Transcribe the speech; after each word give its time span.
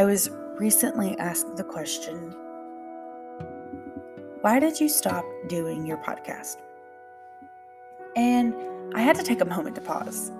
I 0.00 0.04
was 0.04 0.30
recently 0.58 1.14
asked 1.18 1.58
the 1.58 1.62
question 1.62 2.34
Why 4.40 4.58
did 4.58 4.80
you 4.80 4.88
stop 4.88 5.26
doing 5.46 5.84
your 5.84 5.98
podcast? 5.98 6.56
And 8.16 8.54
I 8.94 9.02
had 9.02 9.14
to 9.16 9.22
take 9.22 9.42
a 9.42 9.44
moment 9.44 9.74
to 9.74 9.82
pause. 9.82 10.32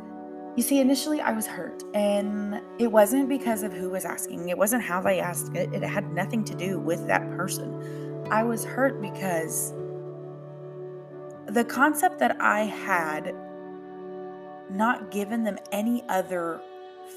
You 0.56 0.62
see, 0.62 0.80
initially 0.80 1.20
I 1.20 1.32
was 1.32 1.46
hurt, 1.46 1.82
and 1.92 2.62
it 2.78 2.90
wasn't 2.90 3.28
because 3.28 3.62
of 3.62 3.74
who 3.74 3.90
was 3.90 4.06
asking. 4.06 4.48
It 4.48 4.56
wasn't 4.56 4.82
how 4.82 5.02
they 5.02 5.20
asked 5.20 5.54
it. 5.54 5.74
It 5.74 5.82
had 5.82 6.10
nothing 6.10 6.42
to 6.44 6.54
do 6.54 6.78
with 6.78 7.06
that 7.08 7.30
person. 7.32 8.26
I 8.30 8.44
was 8.44 8.64
hurt 8.64 9.02
because 9.02 9.74
the 11.48 11.66
concept 11.66 12.18
that 12.20 12.40
I 12.40 12.60
had 12.60 13.34
not 14.70 15.10
given 15.10 15.44
them 15.44 15.58
any 15.70 16.02
other 16.08 16.62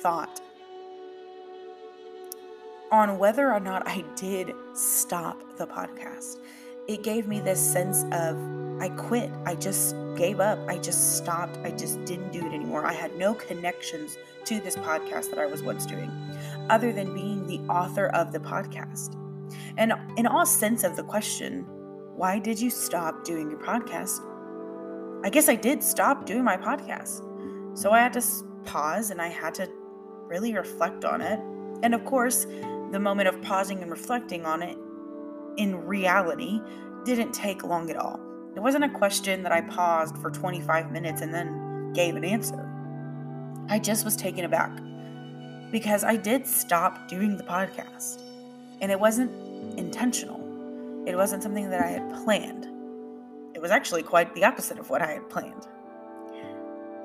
thought 0.02 0.41
on 2.94 3.18
whether 3.18 3.52
or 3.52 3.60
not 3.60 3.88
I 3.88 4.06
did 4.16 4.54
stop 4.76 5.58
the 5.58 5.66
podcast. 5.66 6.38
It 6.88 7.02
gave 7.02 7.28
me 7.28 7.40
this 7.40 7.60
sense 7.60 8.04
of 8.12 8.38
I 8.80 8.90
quit. 8.90 9.32
I 9.48 9.56
just 9.56 9.96
gave 10.16 10.40
up. 10.40 10.60
I 10.70 10.78
just 10.78 11.18
stopped. 11.18 11.58
I 11.64 11.72
just 11.72 12.06
didn't 12.06 12.32
do 12.32 12.46
it 12.46 12.54
anymore. 12.54 12.86
I 12.86 12.94
had 12.94 13.18
no 13.18 13.34
connections 13.34 14.16
to 14.46 14.60
this 14.60 14.76
podcast 14.76 15.32
that 15.32 15.40
I 15.40 15.48
was 15.48 15.64
once 15.64 15.88
doing, 15.88 16.12
other 16.70 16.94
than 16.94 17.16
being 17.16 17.48
the 17.48 17.58
author 17.72 18.10
of 18.10 18.32
the 18.32 18.40
podcast. 18.40 19.16
And 19.78 19.94
in 20.16 20.28
all 20.28 20.46
sense 20.46 20.84
of 20.84 20.96
the 20.96 21.04
question, 21.04 21.66
why 22.16 22.38
did 22.38 22.62
you 22.62 22.70
stop 22.70 23.24
doing 23.24 23.50
your 23.50 23.60
podcast? 23.60 24.20
I 25.26 25.32
guess 25.32 25.50
I 25.50 25.55
did 25.55 25.82
stop 25.82 26.28
doing 26.28 26.44
my 26.44 26.58
podcast. 26.58 27.24
So 27.76 27.90
I 27.90 28.00
had 28.02 28.14
to 28.14 28.24
pause 28.66 29.10
and 29.10 29.20
I 29.20 29.30
had 29.30 29.55
to 29.55 29.68
really 30.28 30.54
reflect 30.54 31.05
on 31.05 31.22
it. 31.22 31.40
And 31.82 31.96
of 31.96 32.05
course, 32.05 32.46
the 32.94 32.99
moment 32.99 33.27
of 33.27 33.41
pausing 33.41 33.82
and 33.82 33.90
reflecting 33.90 34.46
on 34.46 34.62
it 34.62 34.77
in 35.58 35.76
reality 35.76 36.62
didn't 37.05 37.34
take 37.34 37.63
long 37.63 37.90
at 37.90 37.98
all. 37.98 38.20
It 38.55 38.60
wasn't 38.60 38.84
a 38.84 38.90
question 38.90 39.41
that 39.41 39.52
I 39.52 39.62
paused 39.62 40.16
for 40.20 40.30
25 40.30 40.91
minutes 40.91 41.22
and 41.22 41.34
then 41.34 41.91
gave 41.94 42.16
an 42.16 42.24
answer. 42.24 42.70
I 43.68 43.80
just 43.80 44.05
was 44.05 44.16
taken 44.16 44.46
aback 44.46 44.72
because 45.72 46.04
I 46.04 46.18
did 46.18 46.46
stop 46.46 47.08
doing 47.08 47.35
the 47.35 47.44
podcast 47.44 48.22
and 48.80 48.91
it 48.91 49.00
wasn't 49.00 49.32
intentional. 49.80 50.40
It 51.07 51.16
wasn't 51.16 51.41
something 51.41 51.72
that 51.72 51.82
I 51.82 51.88
had 51.88 52.24
planned. 52.24 52.68
It 53.55 53.62
was 53.62 53.72
actually 53.72 54.04
quite 54.04 54.35
the 54.35 54.46
opposite 54.46 54.78
of 54.78 54.91
what 54.91 55.02
I 55.02 55.13
had 55.13 55.28
planned. 55.32 55.68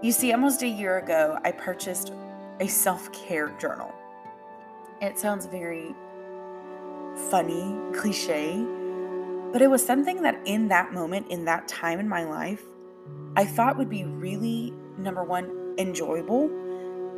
You 0.03 0.13
see, 0.13 0.33
almost 0.33 0.63
a 0.63 0.69
year 0.69 0.99
ago, 0.99 1.39
I 1.45 1.53
purchased 1.53 2.13
a 2.61 2.67
self 2.67 3.11
care 3.13 3.57
journal. 3.59 3.91
It 5.01 5.19
sounds 5.19 5.47
very 5.47 5.95
funny, 7.31 7.77
cliche, 7.95 8.57
but 9.53 9.63
it 9.63 9.71
was 9.71 9.85
something 9.85 10.23
that 10.23 10.41
in 10.45 10.69
that 10.69 10.93
moment, 10.93 11.29
in 11.31 11.45
that 11.45 11.69
time 11.69 12.01
in 12.01 12.09
my 12.09 12.25
life, 12.25 12.63
I 13.37 13.45
thought 13.45 13.79
would 13.79 13.89
be 13.89 14.05
really, 14.05 14.73
number 14.99 15.23
one, 15.23 15.75
enjoyable 15.79 16.51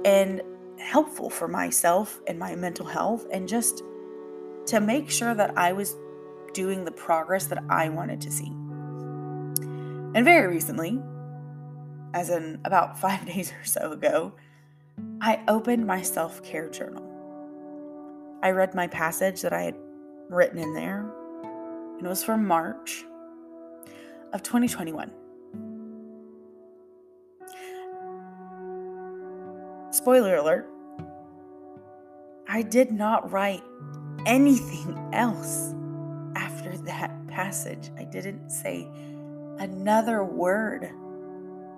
and 0.04 0.42
helpful 0.78 1.30
for 1.30 1.48
myself 1.48 2.20
and 2.26 2.38
my 2.38 2.54
mental 2.54 2.86
health, 2.86 3.26
and 3.32 3.48
just 3.48 3.82
to 4.66 4.80
make 4.80 5.10
sure 5.10 5.34
that 5.34 5.56
I 5.56 5.72
was 5.72 5.96
doing 6.52 6.84
the 6.84 6.92
progress 6.92 7.46
that 7.46 7.62
I 7.70 7.88
wanted 7.88 8.20
to 8.22 8.30
see. 8.30 8.48
And 10.14 10.24
very 10.24 10.46
recently, 10.48 11.00
as 12.12 12.28
in 12.28 12.60
about 12.64 12.98
five 13.00 13.24
days 13.26 13.52
or 13.52 13.64
so 13.64 13.92
ago, 13.92 14.34
I 15.20 15.40
opened 15.48 15.86
my 15.86 16.02
self 16.02 16.42
care 16.42 16.68
journal. 16.68 17.09
I 18.42 18.50
read 18.50 18.74
my 18.74 18.86
passage 18.86 19.42
that 19.42 19.52
I 19.52 19.62
had 19.62 19.76
written 20.28 20.58
in 20.58 20.74
there, 20.74 21.10
and 21.96 22.06
it 22.06 22.08
was 22.08 22.24
from 22.24 22.46
March 22.46 23.04
of 24.32 24.42
2021. 24.42 25.12
Spoiler 29.90 30.36
alert, 30.36 30.66
I 32.48 32.62
did 32.62 32.90
not 32.92 33.30
write 33.30 33.62
anything 34.24 34.96
else 35.12 35.74
after 36.34 36.76
that 36.78 37.26
passage. 37.28 37.90
I 37.98 38.04
didn't 38.04 38.50
say 38.50 38.88
another 39.58 40.24
word. 40.24 40.90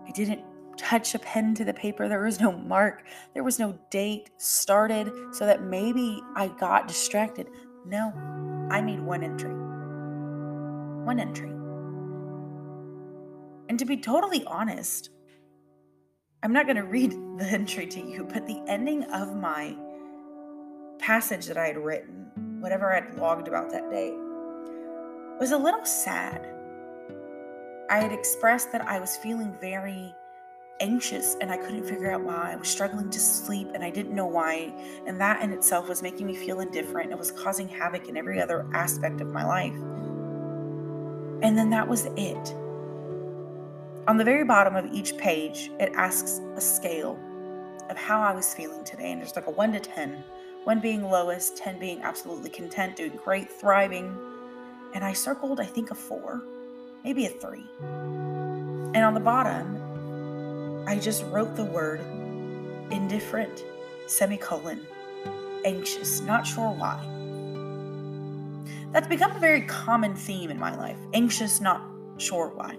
I 0.07 0.11
didn't 0.13 0.43
touch 0.77 1.15
a 1.15 1.19
pen 1.19 1.55
to 1.55 1.65
the 1.65 1.75
paper. 1.75 2.09
There 2.09 2.25
was 2.25 2.41
no 2.41 2.53
mark. 2.53 3.05
There 3.35 3.45
was 3.45 3.59
no 3.59 3.79
date 3.91 4.31
started 4.39 5.11
so 5.33 5.47
that 5.47 5.63
maybe 5.63 6.21
I 6.35 6.49
got 6.49 6.89
distracted. 6.89 7.49
No, 7.87 8.13
I 8.71 8.81
made 8.81 9.01
one 9.01 9.23
entry. 9.23 9.55
One 11.05 11.19
entry. 11.19 11.51
And 13.69 13.79
to 13.79 13.85
be 13.85 13.97
totally 13.97 14.45
honest, 14.45 15.11
I'm 16.43 16.53
not 16.53 16.67
going 16.67 16.77
to 16.83 16.85
read 16.85 17.13
the 17.39 17.47
entry 17.47 17.87
to 17.87 18.01
you, 18.01 18.29
but 18.33 18.47
the 18.47 18.63
ending 18.69 19.05
of 19.05 19.37
my 19.37 19.77
passage 20.99 21.47
that 21.47 21.57
I 21.57 21.67
had 21.67 21.79
written, 21.79 22.31
whatever 22.61 22.93
I 22.93 23.01
had 23.01 23.19
logged 23.19 23.49
about 23.49 23.71
that 23.71 23.91
day, 23.91 24.13
was 25.41 25.51
a 25.51 25.59
little 25.59 25.85
sad. 25.85 26.47
I 27.91 27.99
had 27.99 28.13
expressed 28.13 28.73
that 28.73 28.87
I 28.87 29.01
was 29.01 29.17
feeling 29.17 29.57
very 29.61 30.15
anxious 30.83 31.37
and 31.41 31.51
I 31.51 31.57
couldn't 31.57 31.85
figure 31.85 32.11
out 32.11 32.23
why. 32.23 32.53
I 32.53 32.57
was 32.57 32.69
struggling 32.69 33.09
to 33.09 33.21
sleep 33.21 33.69
and 33.73 33.83
I 33.83 33.91
didn't 33.91 34.15
know 34.15 34.27
why. 34.27 34.75
And 35.07 35.19
that 35.21 35.41
in 35.41 35.53
itself 35.53 35.89
was 35.89 36.03
making 36.03 36.27
me 36.27 36.35
feel 36.35 36.61
indifferent. 36.61 37.13
It 37.13 37.19
was 37.19 37.31
causing 37.31 37.69
havoc 37.69 38.09
in 38.09 38.17
every 38.17 38.43
other 38.43 38.67
aspect 38.75 39.21
of 39.21 39.29
my 39.29 39.47
life. 39.47 39.77
And 41.43 41.57
then 41.57 41.71
that 41.71 41.89
was 41.89 42.07
it. 42.17 42.55
On 44.09 44.17
the 44.17 44.25
very 44.25 44.45
bottom 44.45 44.75
of 44.75 44.93
each 44.93 45.17
page, 45.17 45.71
it 45.79 45.93
asks 45.95 46.41
a 46.57 46.61
scale 46.61 47.19
of 47.89 47.97
how 47.97 48.21
I 48.21 48.35
was 48.35 48.53
feeling 48.53 48.83
today. 48.85 49.13
And 49.13 49.21
there's 49.21 49.37
like 49.37 49.47
a 49.47 49.51
1 49.51 49.73
to 49.73 49.81
10, 49.81 50.25
1 50.65 50.81
being 50.81 51.05
lowest, 51.05 51.57
10 51.57 51.79
being 51.79 52.03
absolutely 52.03 52.51
content, 52.51 52.97
doing 52.97 53.19
great, 53.25 53.51
thriving. 53.51 54.13
And 54.95 55.05
I 55.05 55.13
circled, 55.13 55.61
I 55.61 55.65
think, 55.65 55.93
a 55.93 55.95
4, 55.95 56.43
maybe 57.05 57.27
a 57.27 57.31
3. 57.31 57.65
And 57.81 59.05
on 59.05 59.15
the 59.15 59.21
bottom, 59.21 59.92
I 60.87 60.99
just 60.99 61.25
wrote 61.27 61.55
the 61.57 61.65
word 61.65 62.01
indifferent, 62.91 63.65
semicolon, 64.07 64.87
anxious, 65.65 66.21
not 66.21 66.47
sure 66.47 66.71
why. 66.71 67.01
That's 68.93 69.09
become 69.09 69.31
a 69.33 69.39
very 69.39 69.63
common 69.63 70.15
theme 70.15 70.51
in 70.51 70.59
my 70.59 70.77
life 70.77 70.99
anxious, 71.15 71.61
not 71.61 71.83
sure 72.19 72.49
why. 72.49 72.77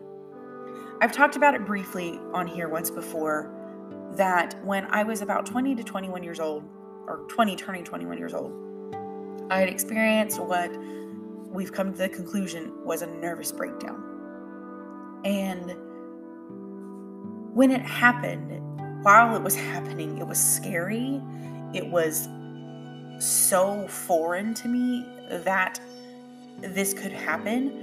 I've 1.02 1.12
talked 1.12 1.36
about 1.36 1.56
it 1.56 1.66
briefly 1.66 2.20
on 2.34 2.48
here 2.48 2.70
once 2.70 2.90
before 2.90 3.52
that 4.16 4.64
when 4.64 4.86
I 4.86 5.04
was 5.04 5.22
about 5.22 5.46
20 5.46 5.76
to 5.76 5.84
21 5.84 6.24
years 6.24 6.40
old, 6.40 6.64
or 7.08 7.26
20 7.30 7.56
turning 7.56 7.84
21 7.84 8.18
years 8.18 8.34
old, 8.34 8.54
I 9.50 9.60
had 9.60 9.70
experienced 9.70 10.40
what 10.40 10.72
we've 11.50 11.72
come 11.72 11.92
to 11.92 11.98
the 11.98 12.10
conclusion 12.10 12.72
was 12.84 13.02
a 13.02 13.08
nervous 13.08 13.52
breakdown. 13.52 15.22
And 15.26 15.76
when 17.54 17.70
it 17.70 17.82
happened, 17.82 19.04
while 19.04 19.36
it 19.36 19.44
was 19.44 19.56
happening, 19.56 20.18
it 20.18 20.28
was 20.28 20.40
scary. 20.40 21.22
It 21.74 21.88
was 21.88 22.28
so 23.20 23.88
foreign 23.88 24.54
to 24.56 24.68
me 24.68 25.06
that 25.30 25.80
this 26.60 26.94
could 26.94 27.12
happen. 27.12 27.80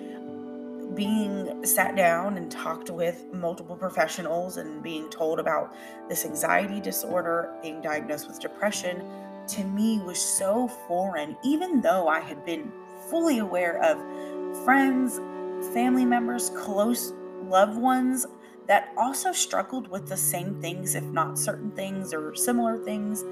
Being 0.94 1.64
sat 1.64 1.94
down 1.94 2.36
and 2.36 2.50
talked 2.50 2.90
with 2.90 3.32
multiple 3.32 3.76
professionals 3.76 4.56
and 4.56 4.82
being 4.82 5.08
told 5.08 5.38
about 5.38 5.72
this 6.08 6.24
anxiety 6.24 6.80
disorder, 6.80 7.54
being 7.62 7.80
diagnosed 7.80 8.26
with 8.26 8.40
depression, 8.40 9.04
to 9.48 9.64
me 9.64 10.00
was 10.00 10.20
so 10.20 10.66
foreign, 10.88 11.36
even 11.44 11.80
though 11.80 12.08
I 12.08 12.18
had 12.18 12.44
been 12.44 12.72
fully 13.08 13.38
aware 13.38 13.80
of 13.82 14.64
friends, 14.64 15.18
family 15.72 16.04
members, 16.04 16.50
close 16.50 17.12
loved 17.44 17.78
ones 17.78 18.26
that 18.70 18.92
also 18.96 19.32
struggled 19.32 19.88
with 19.88 20.08
the 20.08 20.16
same 20.16 20.60
things, 20.60 20.94
if 20.94 21.02
not 21.02 21.36
certain 21.36 21.72
things 21.72 22.14
or 22.14 22.36
similar 22.36 22.78
things. 22.78 23.24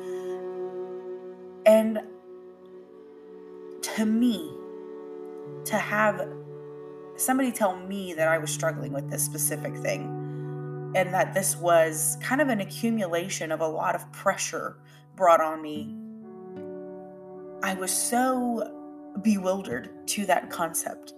And 1.64 2.00
to 3.82 4.04
me, 4.04 4.50
to 5.66 5.76
have 5.76 6.28
somebody 7.14 7.52
tell 7.52 7.76
me 7.76 8.14
that 8.14 8.26
I 8.26 8.36
was 8.38 8.50
struggling 8.50 8.92
with 8.92 9.08
this 9.10 9.24
specific 9.24 9.76
thing 9.76 10.92
and 10.96 11.14
that 11.14 11.34
this 11.34 11.56
was 11.56 12.18
kind 12.20 12.40
of 12.40 12.48
an 12.48 12.60
accumulation 12.60 13.52
of 13.52 13.60
a 13.60 13.68
lot 13.68 13.94
of 13.94 14.10
pressure 14.10 14.78
brought 15.14 15.40
on 15.40 15.62
me, 15.62 15.94
I 17.62 17.74
was 17.74 17.92
so 17.92 18.74
bewildered 19.22 19.88
to 20.08 20.26
that 20.26 20.50
concept 20.50 21.12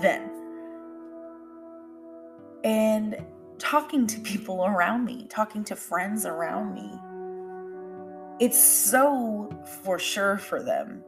then 0.00 0.31
and 2.64 3.16
talking 3.58 4.06
to 4.06 4.20
people 4.20 4.64
around 4.64 5.04
me, 5.04 5.26
talking 5.28 5.64
to 5.64 5.76
friends 5.76 6.26
around 6.26 6.74
me, 6.74 6.90
it's 8.44 8.62
so 8.62 9.50
for 9.82 9.98
sure 9.98 10.38
for 10.38 10.62
them 10.62 11.02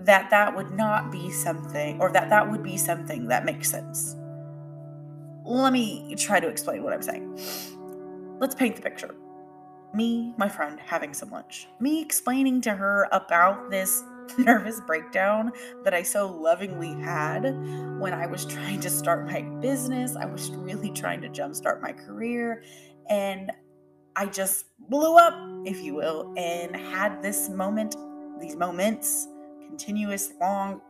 that 0.00 0.30
that 0.30 0.54
would 0.54 0.70
not 0.72 1.10
be 1.10 1.30
something 1.30 2.00
or 2.00 2.12
that 2.12 2.30
that 2.30 2.50
would 2.50 2.62
be 2.62 2.76
something 2.76 3.28
that 3.28 3.44
makes 3.44 3.70
sense. 3.70 4.16
Let 5.44 5.72
me 5.72 6.14
try 6.16 6.40
to 6.40 6.48
explain 6.48 6.82
what 6.82 6.92
i'm 6.92 7.02
saying. 7.02 7.38
Let's 8.38 8.54
paint 8.54 8.76
the 8.76 8.82
picture. 8.82 9.14
Me 9.94 10.34
my 10.36 10.48
friend 10.48 10.78
having 10.84 11.14
some 11.14 11.30
lunch. 11.30 11.68
Me 11.80 12.02
explaining 12.02 12.60
to 12.62 12.74
her 12.74 13.08
about 13.12 13.70
this 13.70 14.02
nervous 14.38 14.80
breakdown 14.80 15.52
that 15.84 15.94
I 15.94 16.02
so 16.02 16.26
lovingly 16.30 16.94
had 17.02 17.42
when 17.98 18.12
I 18.12 18.26
was 18.26 18.44
trying 18.44 18.80
to 18.80 18.90
start 18.90 19.26
my 19.26 19.42
business. 19.60 20.16
I 20.16 20.26
was 20.26 20.50
really 20.50 20.90
trying 20.90 21.20
to 21.22 21.28
jumpstart 21.28 21.80
my 21.80 21.92
career. 21.92 22.62
And 23.08 23.52
I 24.16 24.26
just 24.26 24.66
blew 24.88 25.16
up, 25.16 25.34
if 25.64 25.80
you 25.80 25.94
will, 25.94 26.34
and 26.36 26.74
had 26.74 27.22
this 27.22 27.48
moment, 27.48 27.96
these 28.40 28.56
moments, 28.56 29.28
continuous, 29.66 30.32
long, 30.40 30.80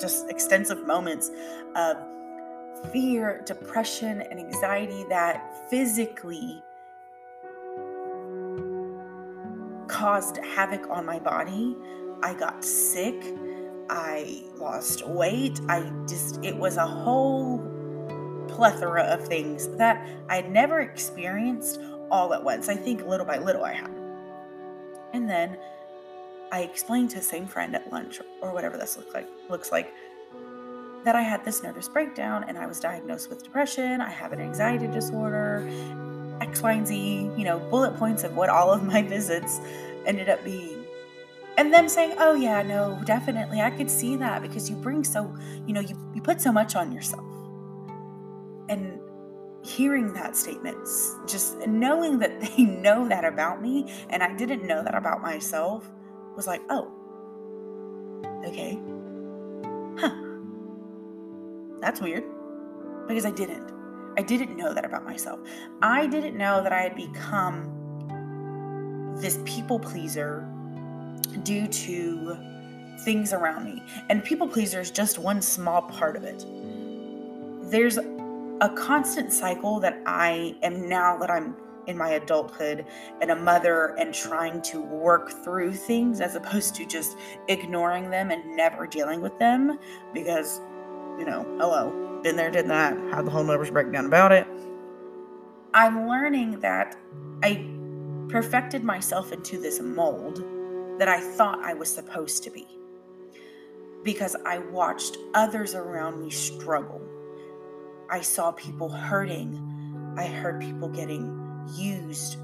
just 0.00 0.28
extensive 0.30 0.86
moments 0.86 1.30
of 1.76 1.96
fear, 2.92 3.42
depression, 3.46 4.22
and 4.22 4.38
anxiety 4.38 5.04
that 5.08 5.70
physically 5.70 6.62
caused 9.88 10.38
havoc 10.38 10.88
on 10.90 11.06
my 11.06 11.18
body 11.18 11.76
I 12.22 12.34
got 12.34 12.64
sick. 12.64 13.34
I 13.90 14.44
lost 14.56 15.06
weight. 15.06 15.60
I 15.68 15.90
just, 16.08 16.42
it 16.44 16.56
was 16.56 16.76
a 16.76 16.86
whole 16.86 17.58
plethora 18.48 19.02
of 19.02 19.26
things 19.26 19.68
that 19.76 20.06
I'd 20.28 20.50
never 20.50 20.80
experienced 20.80 21.80
all 22.10 22.32
at 22.34 22.42
once. 22.42 22.68
I 22.68 22.76
think 22.76 23.04
little 23.06 23.26
by 23.26 23.38
little 23.38 23.64
I 23.64 23.72
had. 23.72 23.90
And 25.12 25.28
then 25.28 25.58
I 26.52 26.60
explained 26.60 27.10
to 27.10 27.16
the 27.16 27.22
same 27.22 27.46
friend 27.46 27.74
at 27.74 27.92
lunch 27.92 28.20
or 28.40 28.52
whatever 28.52 28.76
this 28.76 28.96
looks 28.96 29.12
like 29.12 29.28
looks 29.48 29.72
like 29.72 29.92
that 31.04 31.14
I 31.14 31.22
had 31.22 31.44
this 31.44 31.62
nervous 31.62 31.88
breakdown 31.88 32.44
and 32.48 32.56
I 32.56 32.66
was 32.66 32.80
diagnosed 32.80 33.28
with 33.28 33.42
depression. 33.42 34.00
I 34.00 34.10
have 34.10 34.32
an 34.32 34.40
anxiety 34.40 34.86
disorder, 34.86 35.68
X, 36.40 36.62
Y, 36.62 36.72
and 36.72 36.86
Z, 36.86 37.30
you 37.36 37.44
know, 37.44 37.58
bullet 37.58 37.96
points 37.96 38.24
of 38.24 38.36
what 38.36 38.48
all 38.48 38.70
of 38.70 38.82
my 38.82 39.02
visits 39.14 39.60
ended 40.06 40.28
up 40.28 40.42
being 40.44 40.83
and 41.56 41.72
them 41.72 41.88
saying 41.88 42.14
oh 42.18 42.34
yeah 42.34 42.62
no 42.62 43.00
definitely 43.04 43.60
i 43.60 43.70
could 43.70 43.90
see 43.90 44.16
that 44.16 44.42
because 44.42 44.68
you 44.68 44.76
bring 44.76 45.04
so 45.04 45.34
you 45.66 45.72
know 45.72 45.80
you, 45.80 45.96
you 46.14 46.20
put 46.20 46.40
so 46.40 46.52
much 46.52 46.76
on 46.76 46.92
yourself. 46.92 47.24
And 48.68 48.98
hearing 49.62 50.12
that 50.14 50.36
statement 50.36 50.76
just 51.26 51.58
knowing 51.66 52.18
that 52.18 52.40
they 52.56 52.64
know 52.64 53.08
that 53.08 53.24
about 53.24 53.62
me 53.62 53.90
and 54.10 54.22
i 54.22 54.34
didn't 54.34 54.66
know 54.66 54.82
that 54.82 54.94
about 54.94 55.22
myself 55.22 55.90
was 56.36 56.46
like 56.46 56.62
oh 56.70 56.92
okay. 58.46 58.78
Huh. 59.98 60.10
That's 61.80 62.00
weird. 62.00 62.24
Because 63.06 63.26
i 63.26 63.30
didn't. 63.30 63.70
I 64.16 64.22
didn't 64.22 64.56
know 64.56 64.72
that 64.72 64.84
about 64.84 65.04
myself. 65.04 65.40
I 65.82 66.06
didn't 66.06 66.36
know 66.36 66.62
that 66.62 66.72
i 66.72 66.80
had 66.82 66.94
become 66.94 67.80
this 69.16 69.38
people 69.44 69.78
pleaser 69.78 70.48
due 71.42 71.66
to 71.66 72.36
things 73.00 73.32
around 73.32 73.64
me. 73.64 73.82
And 74.08 74.24
people 74.24 74.48
pleaser 74.48 74.80
is 74.80 74.90
just 74.90 75.18
one 75.18 75.42
small 75.42 75.82
part 75.82 76.16
of 76.16 76.24
it. 76.24 76.44
There's 77.70 77.98
a 77.98 78.68
constant 78.76 79.32
cycle 79.32 79.80
that 79.80 80.00
I 80.06 80.56
am 80.62 80.88
now 80.88 81.16
that 81.18 81.30
I'm 81.30 81.56
in 81.86 81.98
my 81.98 82.10
adulthood 82.10 82.86
and 83.20 83.30
a 83.30 83.36
mother 83.36 83.94
and 83.98 84.14
trying 84.14 84.62
to 84.62 84.80
work 84.80 85.30
through 85.44 85.74
things 85.74 86.20
as 86.20 86.34
opposed 86.34 86.74
to 86.76 86.86
just 86.86 87.16
ignoring 87.48 88.10
them 88.10 88.30
and 88.30 88.56
never 88.56 88.86
dealing 88.86 89.20
with 89.20 89.38
them 89.38 89.78
because, 90.14 90.60
you 91.18 91.26
know, 91.26 91.44
hello, 91.58 92.20
been 92.22 92.36
there, 92.36 92.50
did 92.50 92.68
that, 92.68 92.96
had 93.10 93.26
the 93.26 93.30
whole 93.30 93.44
nervous 93.44 93.70
breakdown 93.70 94.06
about 94.06 94.32
it. 94.32 94.46
I'm 95.74 96.08
learning 96.08 96.60
that 96.60 96.96
I 97.42 97.68
perfected 98.28 98.82
myself 98.84 99.32
into 99.32 99.60
this 99.60 99.80
mold 99.80 100.42
that 100.98 101.08
I 101.08 101.20
thought 101.20 101.58
I 101.62 101.74
was 101.74 101.92
supposed 101.92 102.42
to 102.44 102.50
be 102.50 102.66
because 104.04 104.36
I 104.44 104.58
watched 104.58 105.16
others 105.34 105.74
around 105.74 106.20
me 106.20 106.30
struggle. 106.30 107.00
I 108.10 108.20
saw 108.20 108.52
people 108.52 108.88
hurting. 108.90 110.14
I 110.16 110.26
heard 110.26 110.60
people 110.60 110.88
getting 110.88 111.40
used. 111.74 112.36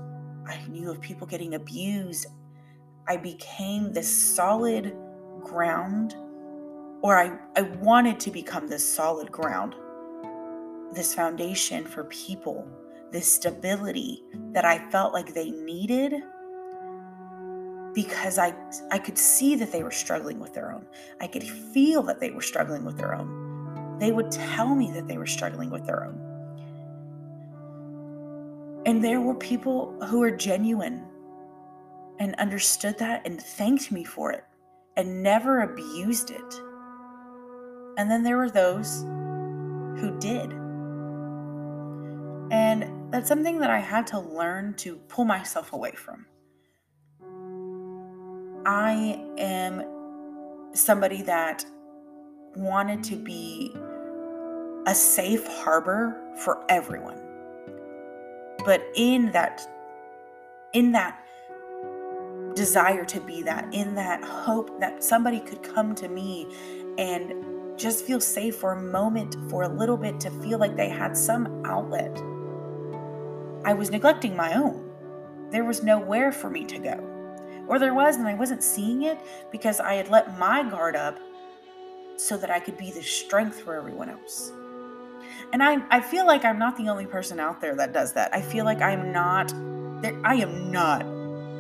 I 0.47 0.61
knew 0.69 0.91
of 0.91 1.00
people 1.00 1.26
getting 1.26 1.55
abused. 1.55 2.26
I 3.06 3.19
became 3.19 3.93
this 3.93 4.08
solid 4.08 4.96
ground, 5.43 6.14
or 7.03 7.19
I, 7.19 7.38
I 7.56 7.62
wanted 7.62 8.19
to 8.20 8.31
become 8.31 8.69
this 8.69 8.88
solid 8.88 9.31
ground, 9.31 9.75
this 10.94 11.14
foundation 11.14 11.85
for 11.85 12.05
people, 12.05 12.67
this 13.12 13.31
stability 13.31 14.23
that 14.53 14.64
I 14.64 14.91
felt 14.91 15.12
like 15.12 15.35
they 15.35 15.50
needed 15.50 16.14
because 17.95 18.39
I 18.39 18.55
I 18.91 18.99
could 18.99 19.19
see 19.19 19.57
that 19.57 19.73
they 19.73 19.83
were 19.83 19.91
struggling 19.91 20.39
with 20.39 20.55
their 20.55 20.73
own. 20.73 20.87
I 21.21 21.27
could 21.27 21.45
feel 21.45 22.03
that 22.05 22.21
they 22.21 22.31
were 22.31 22.43
struggling 22.43 22.85
with 22.85 22.97
their 22.97 23.15
own. 23.15 23.99
They 23.99 24.13
would 24.13 24.31
tell 24.31 24.75
me 24.75 24.91
that 24.93 25.09
they 25.09 25.19
were 25.19 25.27
struggling 25.27 25.71
with 25.71 25.87
their 25.87 26.05
own. 26.05 26.19
And 28.87 29.05
there 29.05 29.21
were 29.21 29.35
people 29.35 29.95
who 30.07 30.21
were 30.21 30.31
genuine 30.31 31.05
and 32.19 32.35
understood 32.37 32.99
that 32.99 33.27
and 33.27 33.41
thanked 33.41 33.93
me 33.93 34.05
for 34.05 34.33
it 34.33 34.45
and 34.97 35.23
never 35.23 35.61
abused 35.61 36.31
it. 36.31 36.55
And 37.99 38.11
then 38.11 38.23
there 38.23 38.37
were 38.37 38.51
those 38.51 39.03
who 40.01 40.17
did. 40.19 40.53
And 42.53 43.13
that's 43.13 43.29
something 43.29 43.59
that 43.59 43.71
I 43.71 43.79
had 43.79 44.07
to 44.09 44.19
learn 44.19 44.75
to 44.79 44.97
pull 45.09 45.25
myself 45.25 45.73
away 45.73 45.93
from. 45.93 46.27
I 48.67 49.25
am 49.39 49.83
somebody 50.75 51.23
that 51.23 51.65
wanted 52.57 53.03
to 53.05 53.17
be 53.17 53.75
a 54.87 54.95
safe 54.95 55.47
harbor 55.47 56.21
for 56.45 56.65
everyone. 56.69 57.21
But 58.65 58.83
in 58.95 59.32
that 59.32 59.61
in 60.73 60.93
that 60.93 61.19
desire 62.55 63.05
to 63.05 63.20
be 63.20 63.43
that, 63.43 63.73
in 63.73 63.94
that 63.94 64.23
hope 64.23 64.81
that 64.81 65.03
somebody 65.03 65.41
could 65.41 65.63
come 65.63 65.94
to 65.96 66.08
me 66.08 66.46
and 66.99 67.79
just 67.79 68.05
feel 68.05 68.20
safe 68.20 68.56
for 68.56 68.73
a 68.73 68.82
moment, 68.82 69.37
for 69.49 69.63
a 69.63 69.69
little 69.69 69.96
bit, 69.96 70.20
to 70.20 70.31
feel 70.43 70.58
like 70.58 70.77
they 70.77 70.89
had 70.89 71.17
some 71.17 71.65
outlet. 71.65 72.23
I 73.65 73.73
was 73.73 73.91
neglecting 73.91 74.37
my 74.37 74.55
own. 74.55 74.91
There 75.51 75.65
was 75.65 75.82
nowhere 75.82 76.32
for 76.32 76.51
me 76.51 76.65
to 76.67 76.79
go. 76.79 77.19
Or 77.70 77.79
there 77.79 77.94
was, 77.94 78.17
and 78.17 78.27
I 78.27 78.34
wasn't 78.34 78.65
seeing 78.65 79.03
it 79.03 79.17
because 79.53 79.79
I 79.79 79.94
had 79.94 80.08
let 80.08 80.36
my 80.36 80.69
guard 80.69 80.96
up 80.96 81.20
so 82.17 82.36
that 82.36 82.50
I 82.50 82.58
could 82.58 82.77
be 82.77 82.91
the 82.91 83.00
strength 83.00 83.60
for 83.60 83.77
everyone 83.77 84.08
else. 84.08 84.50
And 85.53 85.62
I, 85.62 85.81
I 85.89 86.00
feel 86.00 86.27
like 86.27 86.44
I'm 86.44 86.58
not 86.58 86.77
the 86.77 86.89
only 86.89 87.06
person 87.06 87.39
out 87.39 87.60
there 87.60 87.77
that 87.77 87.93
does 87.93 88.12
that. 88.15 88.34
I 88.34 88.43
feel 88.43 88.65
like 88.65 88.82
I'm 88.82 89.12
not, 89.12 89.55
there, 90.03 90.20
I 90.24 90.34
am 90.34 90.72
not, 90.72 91.03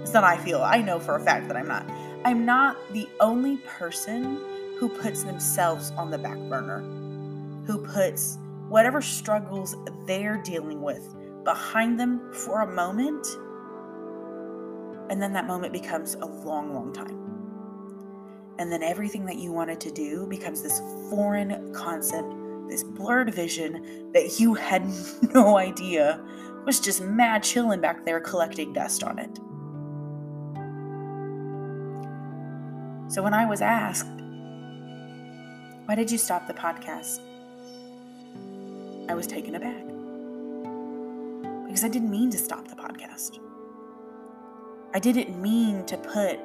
it's 0.02 0.12
not 0.12 0.24
I 0.24 0.36
feel, 0.36 0.62
I 0.62 0.82
know 0.82 0.98
for 0.98 1.14
a 1.14 1.20
fact 1.20 1.46
that 1.46 1.56
I'm 1.56 1.68
not. 1.68 1.88
I'm 2.24 2.44
not 2.44 2.76
the 2.92 3.08
only 3.20 3.58
person 3.58 4.40
who 4.78 4.88
puts 4.88 5.22
themselves 5.22 5.92
on 5.92 6.10
the 6.10 6.18
back 6.18 6.38
burner, 6.48 6.80
who 7.66 7.86
puts 7.86 8.36
whatever 8.68 9.00
struggles 9.00 9.76
they're 10.06 10.42
dealing 10.42 10.82
with 10.82 11.14
behind 11.44 12.00
them 12.00 12.32
for 12.32 12.62
a 12.62 12.66
moment 12.66 13.28
and 15.10 15.20
then 15.20 15.32
that 15.32 15.46
moment 15.46 15.72
becomes 15.72 16.14
a 16.14 16.24
long, 16.24 16.72
long 16.72 16.92
time. 16.92 17.18
And 18.60 18.70
then 18.70 18.82
everything 18.82 19.26
that 19.26 19.36
you 19.36 19.52
wanted 19.52 19.80
to 19.80 19.90
do 19.90 20.26
becomes 20.28 20.62
this 20.62 20.78
foreign 21.10 21.74
concept, 21.74 22.32
this 22.68 22.84
blurred 22.84 23.34
vision 23.34 24.12
that 24.12 24.38
you 24.38 24.54
had 24.54 24.86
no 25.34 25.58
idea 25.58 26.24
was 26.64 26.78
just 26.78 27.02
mad 27.02 27.42
chilling 27.42 27.80
back 27.80 28.04
there 28.04 28.20
collecting 28.20 28.72
dust 28.72 29.02
on 29.02 29.18
it. 29.18 29.36
So 33.12 33.20
when 33.22 33.34
I 33.34 33.46
was 33.46 33.60
asked, 33.60 34.06
why 35.86 35.96
did 35.96 36.12
you 36.12 36.18
stop 36.18 36.46
the 36.46 36.54
podcast? 36.54 37.18
I 39.08 39.14
was 39.14 39.26
taken 39.26 39.56
aback. 39.56 39.84
Because 41.66 41.82
I 41.82 41.88
didn't 41.88 42.10
mean 42.10 42.30
to 42.30 42.38
stop 42.38 42.68
the 42.68 42.76
podcast. 42.76 43.40
I 44.92 44.98
didn't 44.98 45.40
mean 45.40 45.86
to 45.86 45.96
put 45.96 46.40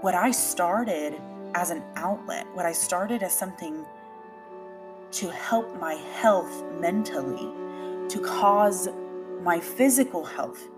what 0.00 0.14
I 0.14 0.30
started 0.30 1.20
as 1.54 1.70
an 1.70 1.82
outlet, 1.96 2.46
what 2.54 2.66
I 2.66 2.72
started 2.72 3.22
as 3.22 3.36
something 3.36 3.84
to 5.12 5.30
help 5.30 5.80
my 5.80 5.94
health 5.94 6.62
mentally, 6.80 7.48
to 8.08 8.20
cause 8.20 8.88
my 9.42 9.58
physical 9.58 10.24
health 10.24 10.68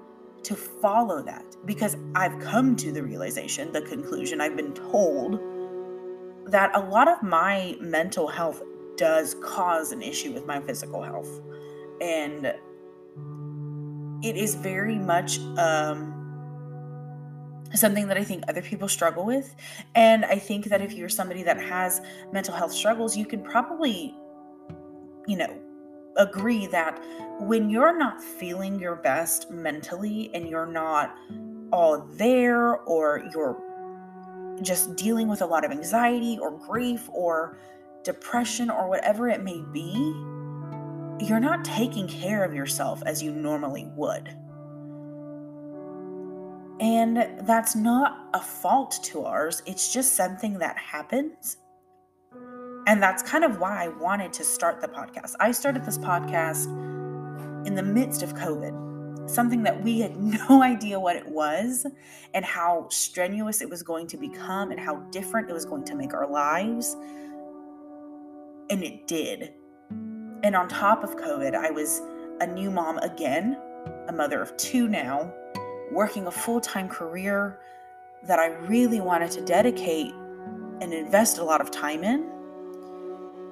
to 0.42 0.54
follow 0.54 1.22
that 1.22 1.44
because 1.66 1.96
I've 2.14 2.38
come 2.38 2.76
to 2.76 2.92
the 2.92 3.02
realization, 3.02 3.72
the 3.72 3.82
conclusion, 3.82 4.40
I've 4.40 4.56
been 4.56 4.74
told 4.74 5.40
that 6.46 6.70
a 6.74 6.80
lot 6.80 7.08
of 7.08 7.22
my 7.22 7.76
mental 7.80 8.28
health 8.28 8.62
does 8.96 9.34
cause 9.42 9.92
an 9.92 10.02
issue 10.02 10.32
with 10.32 10.46
my 10.46 10.60
physical 10.60 11.02
health. 11.02 11.40
And 12.00 12.54
it 14.22 14.36
is 14.36 14.54
very 14.54 14.98
much 14.98 15.40
um, 15.58 16.15
something 17.74 18.08
that 18.08 18.16
I 18.16 18.24
think 18.24 18.44
other 18.48 18.62
people 18.62 18.88
struggle 18.88 19.24
with. 19.24 19.54
And 19.94 20.24
I 20.24 20.38
think 20.38 20.66
that 20.66 20.80
if 20.80 20.92
you're 20.92 21.08
somebody 21.08 21.42
that 21.42 21.60
has 21.60 22.00
mental 22.32 22.54
health 22.54 22.72
struggles, 22.72 23.16
you 23.16 23.26
can 23.26 23.42
probably, 23.42 24.14
you 25.26 25.36
know, 25.36 25.58
agree 26.16 26.66
that 26.68 27.02
when 27.40 27.68
you're 27.68 27.96
not 27.96 28.22
feeling 28.22 28.78
your 28.78 28.96
best 28.96 29.50
mentally 29.50 30.30
and 30.34 30.48
you're 30.48 30.66
not 30.66 31.14
all 31.72 32.06
there 32.12 32.76
or 32.82 33.28
you're 33.32 33.62
just 34.62 34.96
dealing 34.96 35.28
with 35.28 35.42
a 35.42 35.46
lot 35.46 35.64
of 35.64 35.70
anxiety 35.70 36.38
or 36.40 36.58
grief 36.58 37.08
or 37.12 37.58
depression 38.02 38.70
or 38.70 38.88
whatever 38.88 39.28
it 39.28 39.42
may 39.42 39.60
be, 39.72 39.92
you're 41.20 41.40
not 41.40 41.64
taking 41.64 42.06
care 42.08 42.44
of 42.44 42.54
yourself 42.54 43.02
as 43.04 43.22
you 43.22 43.32
normally 43.32 43.86
would. 43.96 44.34
And 46.80 47.46
that's 47.46 47.74
not 47.74 48.28
a 48.34 48.40
fault 48.40 48.98
to 49.04 49.24
ours, 49.24 49.62
it's 49.66 49.92
just 49.92 50.14
something 50.14 50.58
that 50.58 50.76
happens. 50.76 51.56
And 52.86 53.02
that's 53.02 53.22
kind 53.22 53.44
of 53.44 53.58
why 53.58 53.84
I 53.84 53.88
wanted 53.88 54.32
to 54.34 54.44
start 54.44 54.80
the 54.80 54.86
podcast. 54.86 55.34
I 55.40 55.50
started 55.50 55.84
this 55.84 55.98
podcast 55.98 56.66
in 57.66 57.74
the 57.74 57.82
midst 57.82 58.22
of 58.22 58.34
COVID, 58.34 59.28
something 59.28 59.64
that 59.64 59.82
we 59.82 60.00
had 60.00 60.16
no 60.48 60.62
idea 60.62 61.00
what 61.00 61.16
it 61.16 61.26
was 61.26 61.86
and 62.34 62.44
how 62.44 62.86
strenuous 62.90 63.60
it 63.60 63.68
was 63.68 63.82
going 63.82 64.06
to 64.08 64.16
become 64.16 64.70
and 64.70 64.78
how 64.78 64.96
different 65.10 65.50
it 65.50 65.52
was 65.52 65.64
going 65.64 65.84
to 65.84 65.96
make 65.96 66.14
our 66.14 66.30
lives. 66.30 66.94
And 68.70 68.84
it 68.84 69.06
did. 69.06 69.54
And 70.42 70.54
on 70.54 70.68
top 70.68 71.02
of 71.02 71.16
COVID, 71.16 71.54
I 71.54 71.70
was 71.70 72.02
a 72.40 72.46
new 72.46 72.70
mom 72.70 72.98
again, 72.98 73.56
a 74.08 74.12
mother 74.12 74.40
of 74.42 74.56
two 74.58 74.86
now 74.88 75.32
working 75.92 76.26
a 76.26 76.30
full 76.30 76.60
time 76.60 76.88
career 76.88 77.58
that 78.24 78.38
I 78.38 78.48
really 78.48 79.00
wanted 79.00 79.30
to 79.32 79.40
dedicate 79.42 80.12
and 80.80 80.92
invest 80.92 81.38
a 81.38 81.44
lot 81.44 81.60
of 81.60 81.70
time 81.70 82.04
in. 82.04 82.30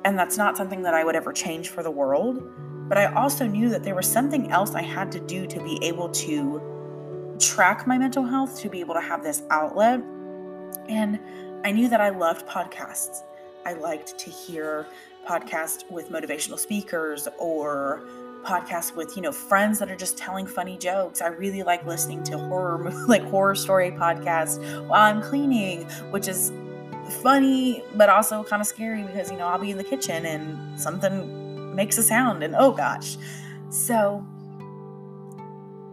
And 0.05 0.19
that's 0.19 0.37
not 0.37 0.57
something 0.57 0.83
that 0.83 0.95
I 0.95 1.05
would 1.05 1.17
ever 1.17 1.33
change 1.33 1.69
for 1.69 1.83
the 1.83 1.91
world. 1.91 2.43
But 2.89 2.99
I 2.99 3.07
also 3.15 3.47
knew 3.47 3.71
that 3.71 3.83
there 3.83 3.95
was 3.95 4.11
something 4.11 4.51
else 4.51 4.75
I 4.75 4.83
had 4.83 5.11
to 5.13 5.21
do 5.21 5.47
to 5.47 5.63
be 5.63 5.79
able 5.83 6.11
to 6.11 7.37
track 7.39 7.87
my 7.87 7.97
mental 7.97 8.25
health, 8.25 8.61
to 8.61 8.69
be 8.69 8.81
able 8.81 8.95
to 8.95 9.01
have 9.01 9.23
this 9.23 9.43
outlet. 9.51 10.01
And 10.89 11.19
I 11.65 11.73
knew 11.73 11.89
that 11.89 12.01
I 12.01 12.11
loved 12.11 12.47
podcasts. 12.47 13.23
I 13.65 13.73
liked 13.73 14.19
to 14.19 14.31
hear 14.31 14.87
podcasts 15.27 15.91
with 15.91 16.11
motivational 16.11 16.59
speakers 16.59 17.27
or 17.39 18.03
podcasts 18.45 18.95
with 18.95 19.17
you 19.17 19.23
know 19.23 19.33
friends 19.33 19.79
that 19.79 19.91
are 19.91 19.97
just 19.97 20.17
telling 20.17 20.47
funny 20.47 20.77
jokes. 20.77 21.21
I 21.23 21.29
really 21.29 21.63
like 21.63 21.85
listening 21.87 22.23
to 22.25 22.39
horror 22.39 22.91
like 23.09 23.23
horror 23.23 23.55
story 23.55 23.91
podcasts 23.91 24.59
while 24.87 25.03
i'm 25.03 25.23
cleaning 25.23 25.85
which 26.11 26.29
is 26.29 26.53
funny 27.23 27.83
but 27.95 28.09
also 28.09 28.43
kind 28.45 28.61
of 28.61 28.67
scary 28.67 29.03
because 29.03 29.31
you 29.31 29.37
know 29.37 29.47
i'll 29.47 29.59
be 29.59 29.71
in 29.71 29.77
the 29.77 29.85
kitchen 29.85 30.25
and 30.27 30.81
something 30.81 31.75
makes 31.75 31.99
a 31.99 32.03
sound 32.03 32.43
and 32.43 32.55
oh 32.57 32.73
gosh. 32.73 33.17
So 33.71 34.25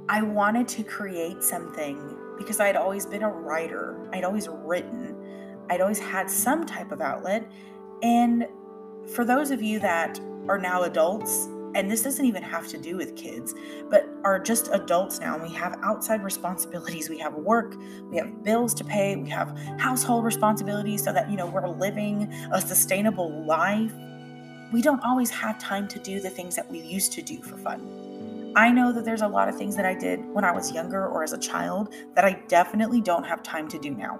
i 0.09 0.21
wanted 0.21 0.67
to 0.69 0.83
create 0.83 1.43
something 1.43 2.17
because 2.37 2.59
i'd 2.59 2.75
always 2.75 3.05
been 3.05 3.23
a 3.23 3.29
writer. 3.29 4.09
I'd 4.13 4.23
always 4.23 4.47
written. 4.47 5.15
I'd 5.69 5.81
always 5.81 5.99
had 5.99 6.29
some 6.29 6.65
type 6.65 6.91
of 6.91 6.99
outlet. 6.99 7.49
And 8.03 8.45
for 9.15 9.23
those 9.23 9.51
of 9.51 9.61
you 9.61 9.79
that 9.79 10.19
are 10.49 10.57
now 10.57 10.83
adults 10.83 11.47
and 11.73 11.89
this 11.89 12.03
doesn't 12.03 12.25
even 12.25 12.43
have 12.43 12.67
to 12.69 12.77
do 12.77 12.97
with 12.97 13.15
kids, 13.15 13.53
but 13.89 14.09
are 14.23 14.39
just 14.39 14.69
adults 14.73 15.19
now 15.19 15.35
and 15.35 15.43
we 15.43 15.53
have 15.55 15.79
outside 15.83 16.23
responsibilities. 16.23 17.09
We 17.09 17.17
have 17.19 17.33
work, 17.33 17.75
we 18.09 18.17
have 18.17 18.43
bills 18.43 18.73
to 18.75 18.83
pay, 18.83 19.15
we 19.15 19.29
have 19.29 19.57
household 19.77 20.25
responsibilities 20.25 21.03
so 21.03 21.13
that, 21.13 21.29
you 21.29 21.37
know, 21.37 21.47
we're 21.47 21.67
living 21.67 22.31
a 22.51 22.61
sustainable 22.61 23.45
life. 23.45 23.93
We 24.73 24.81
don't 24.81 25.01
always 25.01 25.29
have 25.31 25.59
time 25.59 25.87
to 25.89 25.99
do 25.99 26.19
the 26.19 26.29
things 26.29 26.55
that 26.55 26.69
we 26.69 26.79
used 26.79 27.11
to 27.13 27.21
do 27.21 27.41
for 27.41 27.57
fun. 27.57 28.53
I 28.55 28.69
know 28.69 28.91
that 28.91 29.05
there's 29.05 29.21
a 29.21 29.27
lot 29.27 29.47
of 29.47 29.57
things 29.57 29.77
that 29.77 29.85
I 29.85 29.93
did 29.93 30.25
when 30.33 30.43
I 30.43 30.51
was 30.51 30.73
younger 30.73 31.07
or 31.07 31.23
as 31.23 31.31
a 31.31 31.37
child 31.37 31.93
that 32.15 32.25
I 32.25 32.33
definitely 32.49 32.99
don't 32.99 33.23
have 33.23 33.43
time 33.43 33.69
to 33.69 33.79
do 33.79 33.91
now. 33.91 34.19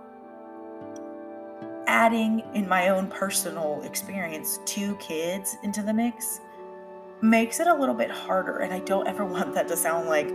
Adding 1.88 2.42
in 2.54 2.68
my 2.70 2.90
own 2.90 3.08
personal 3.08 3.82
experience 3.84 4.60
two 4.66 4.96
kids 4.98 5.58
into 5.64 5.84
the 5.84 5.94
mix 5.94 6.40
makes 7.22 7.60
it 7.60 7.68
a 7.68 7.74
little 7.74 7.96
bit 7.96 8.12
harder. 8.12 8.60
And 8.60 8.74
I 8.74 8.80
don't 8.80 9.08
ever 9.08 9.26
want 9.36 9.54
that 9.56 9.68
to 9.70 9.78
sound 9.78 10.08
like 10.08 10.32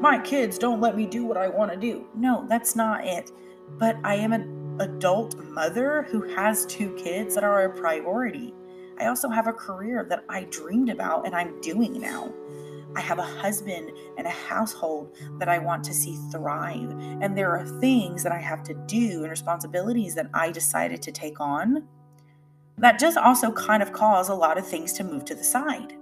my 0.00 0.18
kids 0.18 0.58
don't 0.58 0.80
let 0.80 0.96
me 0.96 1.06
do 1.06 1.24
what 1.24 1.36
I 1.36 1.48
want 1.48 1.70
to 1.72 1.76
do. 1.76 2.06
No, 2.14 2.46
that's 2.48 2.74
not 2.74 3.06
it. 3.06 3.30
But 3.78 3.96
I 4.02 4.14
am 4.14 4.32
an 4.32 4.76
adult 4.80 5.36
mother 5.36 6.06
who 6.10 6.22
has 6.34 6.64
two 6.66 6.94
kids 6.96 7.34
that 7.34 7.44
are 7.44 7.64
a 7.64 7.70
priority. 7.70 8.54
I 8.98 9.06
also 9.06 9.28
have 9.28 9.46
a 9.46 9.52
career 9.52 10.04
that 10.08 10.24
I 10.28 10.44
dreamed 10.44 10.90
about 10.90 11.26
and 11.26 11.34
I'm 11.34 11.60
doing 11.60 12.00
now. 12.00 12.32
I 12.96 13.00
have 13.00 13.18
a 13.18 13.22
husband 13.22 13.92
and 14.18 14.26
a 14.26 14.30
household 14.30 15.16
that 15.38 15.48
I 15.48 15.58
want 15.58 15.84
to 15.84 15.94
see 15.94 16.16
thrive. 16.32 16.90
And 17.20 17.36
there 17.36 17.56
are 17.56 17.64
things 17.80 18.22
that 18.22 18.32
I 18.32 18.38
have 18.38 18.62
to 18.64 18.74
do 18.74 19.20
and 19.22 19.30
responsibilities 19.30 20.14
that 20.16 20.28
I 20.34 20.50
decided 20.50 21.00
to 21.02 21.12
take 21.12 21.40
on 21.40 21.86
that 22.78 22.98
just 22.98 23.16
also 23.16 23.52
kind 23.52 23.82
of 23.82 23.92
cause 23.92 24.28
a 24.28 24.34
lot 24.34 24.58
of 24.58 24.66
things 24.66 24.92
to 24.94 25.04
move 25.04 25.24
to 25.26 25.34
the 25.34 25.44
side. 25.44 25.94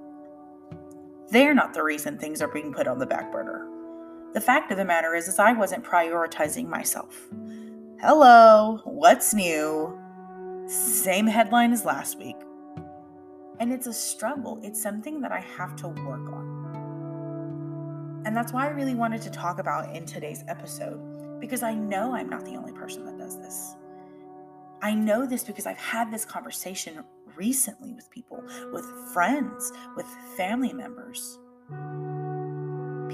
They're 1.31 1.55
not 1.55 1.75
the 1.75 1.83
reason 1.83 2.17
things 2.17 2.41
are 2.41 2.49
being 2.49 2.73
put 2.73 2.89
on 2.89 2.99
the 2.99 3.07
back 3.07 3.31
burner. 3.31 3.69
The 4.33 4.41
fact 4.41 4.71
of 4.71 4.79
the 4.79 4.85
matter 4.85 5.15
is, 5.15 5.29
is 5.29 5.39
I 5.39 5.53
wasn't 5.53 5.85
prioritizing 5.85 6.67
myself. 6.69 7.29
Hello, 8.01 8.81
what's 8.85 9.35
new? 9.35 9.99
Same 10.67 11.27
headline 11.27 11.73
as 11.73 11.85
last 11.85 12.19
week. 12.19 12.37
And 13.61 13.73
it's 13.73 13.87
a 13.87 13.93
struggle. 13.93 14.59
It's 14.63 14.81
something 14.81 15.21
that 15.21 15.33
I 15.33 15.41
have 15.41 15.77
to 15.77 15.89
work 15.89 16.33
on. 16.33 18.23
And 18.25 18.35
that's 18.35 18.53
why 18.53 18.67
I 18.67 18.71
really 18.71 18.95
wanted 18.95 19.21
to 19.23 19.31
talk 19.31 19.59
about 19.59 19.95
in 19.95 20.07
today's 20.07 20.45
episode, 20.49 21.41
because 21.41 21.63
I 21.63 21.75
know 21.75 22.15
I'm 22.15 22.31
not 22.31 22.45
the 22.45 22.57
only 22.57 22.73
person 22.73 23.05
that 23.05 23.19
does 23.19 23.39
this. 23.39 23.75
I 24.81 24.95
know 24.95 25.27
this 25.27 25.45
because 25.45 25.67
I've 25.67 25.77
had 25.77 26.11
this 26.11 26.25
conversation 26.25 27.05
recently 27.39 27.95
with 27.95 28.11
people, 28.11 28.43
with 28.73 28.85
friends, 29.15 29.73
with 29.97 30.07
family 30.37 30.73
members. 30.73 31.39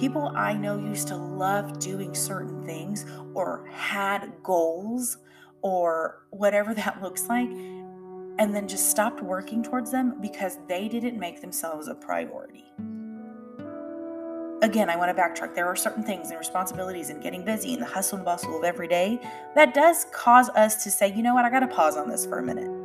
People 0.00 0.32
I 0.34 0.54
know 0.54 0.78
used 0.78 1.08
to 1.08 1.16
love 1.16 1.78
doing 1.78 2.14
certain 2.14 2.64
things 2.64 3.04
or 3.34 3.66
had 3.70 4.32
goals 4.42 5.18
or 5.60 6.22
whatever 6.30 6.74
that 6.74 7.02
looks 7.02 7.28
like, 7.28 7.50
and 7.50 8.54
then 8.54 8.66
just 8.66 8.90
stopped 8.90 9.22
working 9.22 9.62
towards 9.62 9.92
them 9.92 10.20
because 10.20 10.58
they 10.68 10.88
didn't 10.88 11.18
make 11.18 11.40
themselves 11.40 11.86
a 11.86 11.94
priority. 11.94 12.64
Again, 14.62 14.88
I 14.88 14.96
want 14.96 15.14
to 15.14 15.22
backtrack. 15.22 15.54
There 15.54 15.66
are 15.66 15.76
certain 15.76 16.02
things 16.02 16.30
and 16.30 16.38
responsibilities 16.38 17.10
and 17.10 17.22
getting 17.22 17.44
busy 17.44 17.74
and 17.74 17.82
the 17.82 17.86
hustle 17.86 18.16
and 18.16 18.24
bustle 18.24 18.56
of 18.56 18.64
every 18.64 18.88
day 18.88 19.20
that 19.54 19.74
does 19.74 20.06
cause 20.10 20.48
us 20.50 20.82
to 20.84 20.90
say, 20.90 21.12
you 21.12 21.22
know 21.22 21.34
what, 21.34 21.44
I 21.44 21.50
got 21.50 21.60
to 21.60 21.68
pause 21.68 21.98
on 21.98 22.08
this 22.08 22.24
for 22.24 22.38
a 22.38 22.42
minute. 22.42 22.83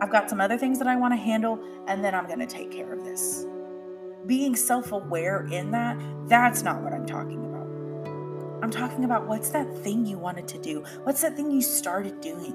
I've 0.00 0.10
got 0.10 0.30
some 0.30 0.40
other 0.40 0.56
things 0.56 0.78
that 0.78 0.88
I 0.88 0.96
want 0.96 1.12
to 1.12 1.18
handle, 1.18 1.60
and 1.86 2.02
then 2.02 2.14
I'm 2.14 2.26
going 2.26 2.38
to 2.38 2.46
take 2.46 2.70
care 2.70 2.92
of 2.92 3.04
this. 3.04 3.46
Being 4.26 4.56
self 4.56 4.92
aware 4.92 5.46
in 5.50 5.70
that, 5.72 5.98
that's 6.26 6.62
not 6.62 6.82
what 6.82 6.92
I'm 6.92 7.06
talking 7.06 7.44
about. 7.44 7.50
I'm 8.62 8.70
talking 8.70 9.04
about 9.04 9.26
what's 9.26 9.50
that 9.50 9.66
thing 9.78 10.06
you 10.06 10.18
wanted 10.18 10.48
to 10.48 10.58
do? 10.58 10.84
What's 11.02 11.20
that 11.22 11.36
thing 11.36 11.50
you 11.50 11.62
started 11.62 12.20
doing? 12.20 12.52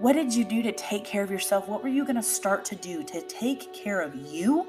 What 0.00 0.14
did 0.14 0.34
you 0.34 0.44
do 0.44 0.62
to 0.62 0.72
take 0.72 1.04
care 1.04 1.22
of 1.22 1.30
yourself? 1.30 1.68
What 1.68 1.82
were 1.82 1.88
you 1.88 2.04
going 2.04 2.16
to 2.16 2.22
start 2.22 2.64
to 2.66 2.76
do 2.76 3.04
to 3.04 3.20
take 3.22 3.72
care 3.72 4.00
of 4.00 4.14
you 4.14 4.66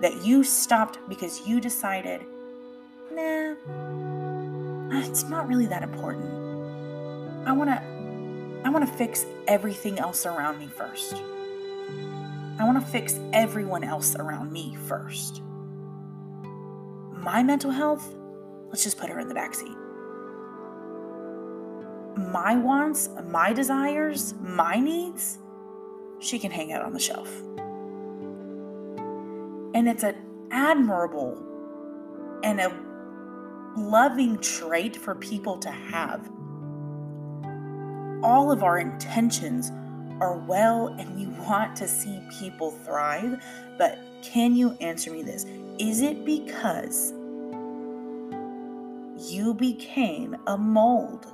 that 0.00 0.24
you 0.24 0.42
stopped 0.42 0.98
because 1.08 1.46
you 1.46 1.60
decided, 1.60 2.22
nah, 3.12 3.54
it's 5.08 5.24
not 5.24 5.46
really 5.48 5.66
that 5.66 5.82
important. 5.82 6.28
I 7.46 7.52
want 7.52 7.70
to 7.70 7.97
I 8.64 8.70
want 8.70 8.86
to 8.86 8.92
fix 8.92 9.24
everything 9.46 9.98
else 9.98 10.26
around 10.26 10.58
me 10.58 10.66
first. 10.66 11.22
I 12.58 12.64
want 12.64 12.80
to 12.80 12.86
fix 12.90 13.18
everyone 13.32 13.84
else 13.84 14.16
around 14.16 14.52
me 14.52 14.76
first. 14.86 15.42
My 17.12 17.42
mental 17.42 17.70
health, 17.70 18.14
let's 18.68 18.82
just 18.82 18.98
put 18.98 19.10
her 19.10 19.20
in 19.20 19.28
the 19.28 19.34
backseat. 19.34 19.76
My 22.32 22.56
wants, 22.56 23.08
my 23.24 23.52
desires, 23.52 24.34
my 24.40 24.80
needs, 24.80 25.38
she 26.18 26.38
can 26.38 26.50
hang 26.50 26.72
out 26.72 26.82
on 26.82 26.92
the 26.92 26.98
shelf. 26.98 27.28
And 29.74 29.88
it's 29.88 30.02
an 30.02 30.16
admirable 30.50 31.40
and 32.42 32.60
a 32.60 32.72
loving 33.76 34.38
trait 34.38 34.96
for 34.96 35.14
people 35.14 35.58
to 35.58 35.70
have. 35.70 36.28
All 38.22 38.50
of 38.50 38.62
our 38.62 38.78
intentions 38.78 39.70
are 40.20 40.36
well 40.36 40.88
and 40.98 41.16
we 41.16 41.26
want 41.44 41.76
to 41.76 41.86
see 41.86 42.20
people 42.40 42.72
thrive, 42.72 43.42
but 43.76 43.98
can 44.22 44.56
you 44.56 44.76
answer 44.80 45.10
me 45.10 45.22
this? 45.22 45.46
Is 45.78 46.02
it 46.02 46.24
because 46.24 47.12
you 49.30 49.54
became 49.54 50.36
a 50.46 50.58
mold? 50.58 51.26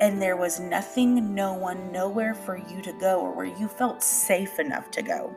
And 0.00 0.20
there 0.20 0.36
was 0.36 0.60
nothing, 0.60 1.34
no 1.34 1.54
one, 1.54 1.90
nowhere 1.90 2.34
for 2.34 2.58
you 2.58 2.82
to 2.82 2.92
go, 3.00 3.20
or 3.20 3.32
where 3.32 3.46
you 3.46 3.66
felt 3.66 4.02
safe 4.02 4.58
enough 4.58 4.90
to 4.90 5.02
go 5.02 5.34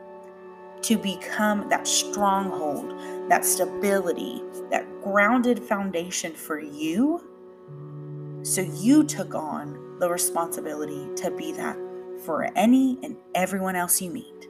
to 0.82 0.96
become 0.98 1.68
that 1.68 1.86
stronghold, 1.86 2.98
that 3.28 3.44
stability, 3.44 4.42
that 4.70 4.86
grounded 5.02 5.58
foundation 5.58 6.32
for 6.32 6.58
you. 6.60 7.29
So 8.42 8.62
you 8.62 9.04
took 9.04 9.34
on 9.34 9.98
the 9.98 10.08
responsibility 10.08 11.06
to 11.16 11.30
be 11.30 11.52
that 11.52 11.76
for 12.24 12.50
any 12.56 12.98
and 13.02 13.16
everyone 13.34 13.76
else 13.76 14.00
you 14.00 14.10
meet. 14.10 14.48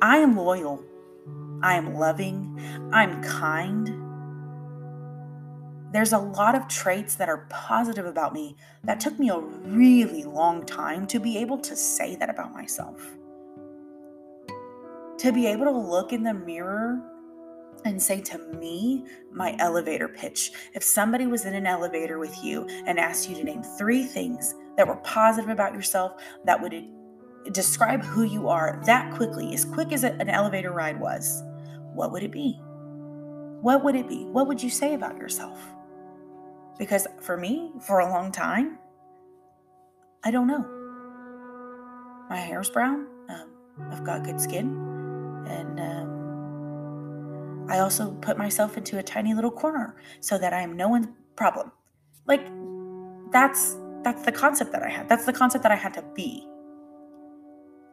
I 0.00 0.18
am 0.18 0.36
loyal. 0.36 0.84
I 1.62 1.74
am 1.74 1.94
loving. 1.94 2.60
I'm 2.92 3.22
kind. 3.22 4.02
There's 5.92 6.12
a 6.12 6.18
lot 6.18 6.54
of 6.54 6.68
traits 6.68 7.16
that 7.16 7.28
are 7.28 7.46
positive 7.48 8.06
about 8.06 8.32
me 8.32 8.56
that 8.84 9.00
took 9.00 9.18
me 9.18 9.30
a 9.30 9.38
really 9.38 10.22
long 10.24 10.64
time 10.64 11.06
to 11.08 11.18
be 11.18 11.38
able 11.38 11.58
to 11.58 11.74
say 11.74 12.14
that 12.16 12.30
about 12.30 12.52
myself. 12.52 13.16
To 15.18 15.32
be 15.32 15.46
able 15.46 15.64
to 15.64 15.76
look 15.76 16.12
in 16.12 16.22
the 16.22 16.34
mirror 16.34 17.00
and 17.84 18.02
say 18.02 18.20
to 18.20 18.38
me 18.58 19.04
my 19.32 19.56
elevator 19.58 20.08
pitch. 20.08 20.52
If 20.74 20.82
somebody 20.82 21.26
was 21.26 21.44
in 21.44 21.54
an 21.54 21.66
elevator 21.66 22.18
with 22.18 22.42
you 22.42 22.66
and 22.86 22.98
asked 22.98 23.28
you 23.28 23.36
to 23.36 23.44
name 23.44 23.62
three 23.62 24.04
things 24.04 24.54
that 24.76 24.86
were 24.86 24.96
positive 24.96 25.50
about 25.50 25.74
yourself 25.74 26.20
that 26.44 26.60
would 26.60 26.88
describe 27.52 28.02
who 28.02 28.24
you 28.24 28.48
are 28.48 28.82
that 28.86 29.14
quickly, 29.14 29.54
as 29.54 29.64
quick 29.64 29.92
as 29.92 30.04
an 30.04 30.28
elevator 30.28 30.72
ride 30.72 30.98
was, 30.98 31.42
what 31.94 32.12
would 32.12 32.22
it 32.22 32.32
be? 32.32 32.58
What 33.60 33.84
would 33.84 33.94
it 33.96 34.08
be? 34.08 34.24
What 34.24 34.48
would 34.48 34.62
you 34.62 34.70
say 34.70 34.94
about 34.94 35.16
yourself? 35.16 35.58
Because 36.78 37.06
for 37.20 37.36
me, 37.36 37.72
for 37.80 38.00
a 38.00 38.08
long 38.08 38.30
time, 38.30 38.78
I 40.24 40.30
don't 40.30 40.46
know. 40.46 40.64
My 42.28 42.36
hair's 42.36 42.68
brown. 42.68 43.06
Um, 43.28 43.50
I've 43.90 44.04
got 44.04 44.24
good 44.24 44.40
skin. 44.40 44.66
And 45.46 45.80
um, 45.80 46.15
I 47.68 47.78
also 47.78 48.12
put 48.20 48.38
myself 48.38 48.76
into 48.76 48.98
a 48.98 49.02
tiny 49.02 49.34
little 49.34 49.50
corner 49.50 49.96
so 50.20 50.38
that 50.38 50.52
I 50.52 50.60
am 50.60 50.76
no 50.76 50.88
one's 50.88 51.08
problem. 51.34 51.72
Like, 52.26 52.46
that's 53.32 53.76
that's 54.02 54.22
the 54.22 54.32
concept 54.32 54.72
that 54.72 54.82
I 54.82 54.88
had. 54.88 55.08
That's 55.08 55.26
the 55.26 55.32
concept 55.32 55.62
that 55.64 55.72
I 55.72 55.76
had 55.76 55.94
to 55.94 56.04
be. 56.14 56.46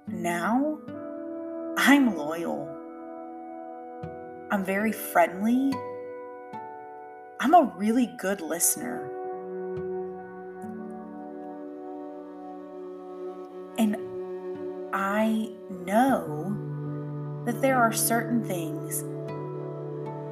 Now, 0.08 0.78
I'm 1.78 2.16
loyal. 2.16 2.70
I'm 4.52 4.64
very 4.64 4.92
friendly 4.92 5.74
I'm 7.44 7.54
a 7.54 7.74
really 7.76 8.06
good 8.20 8.40
listener. 8.40 9.12
And 13.78 13.98
I 14.94 15.52
know 15.70 16.56
that 17.46 17.62
there 17.62 17.78
are 17.78 17.92
certain 17.92 18.46
things 18.46 19.04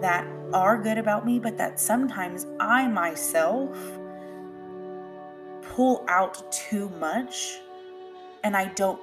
that 0.01 0.27
are 0.53 0.81
good 0.81 0.97
about 0.97 1.25
me, 1.25 1.39
but 1.39 1.57
that 1.57 1.79
sometimes 1.79 2.45
I 2.59 2.87
myself 2.87 3.77
pull 5.61 6.03
out 6.07 6.51
too 6.51 6.89
much 6.99 7.59
and 8.43 8.57
I 8.57 8.65
don't 8.73 8.99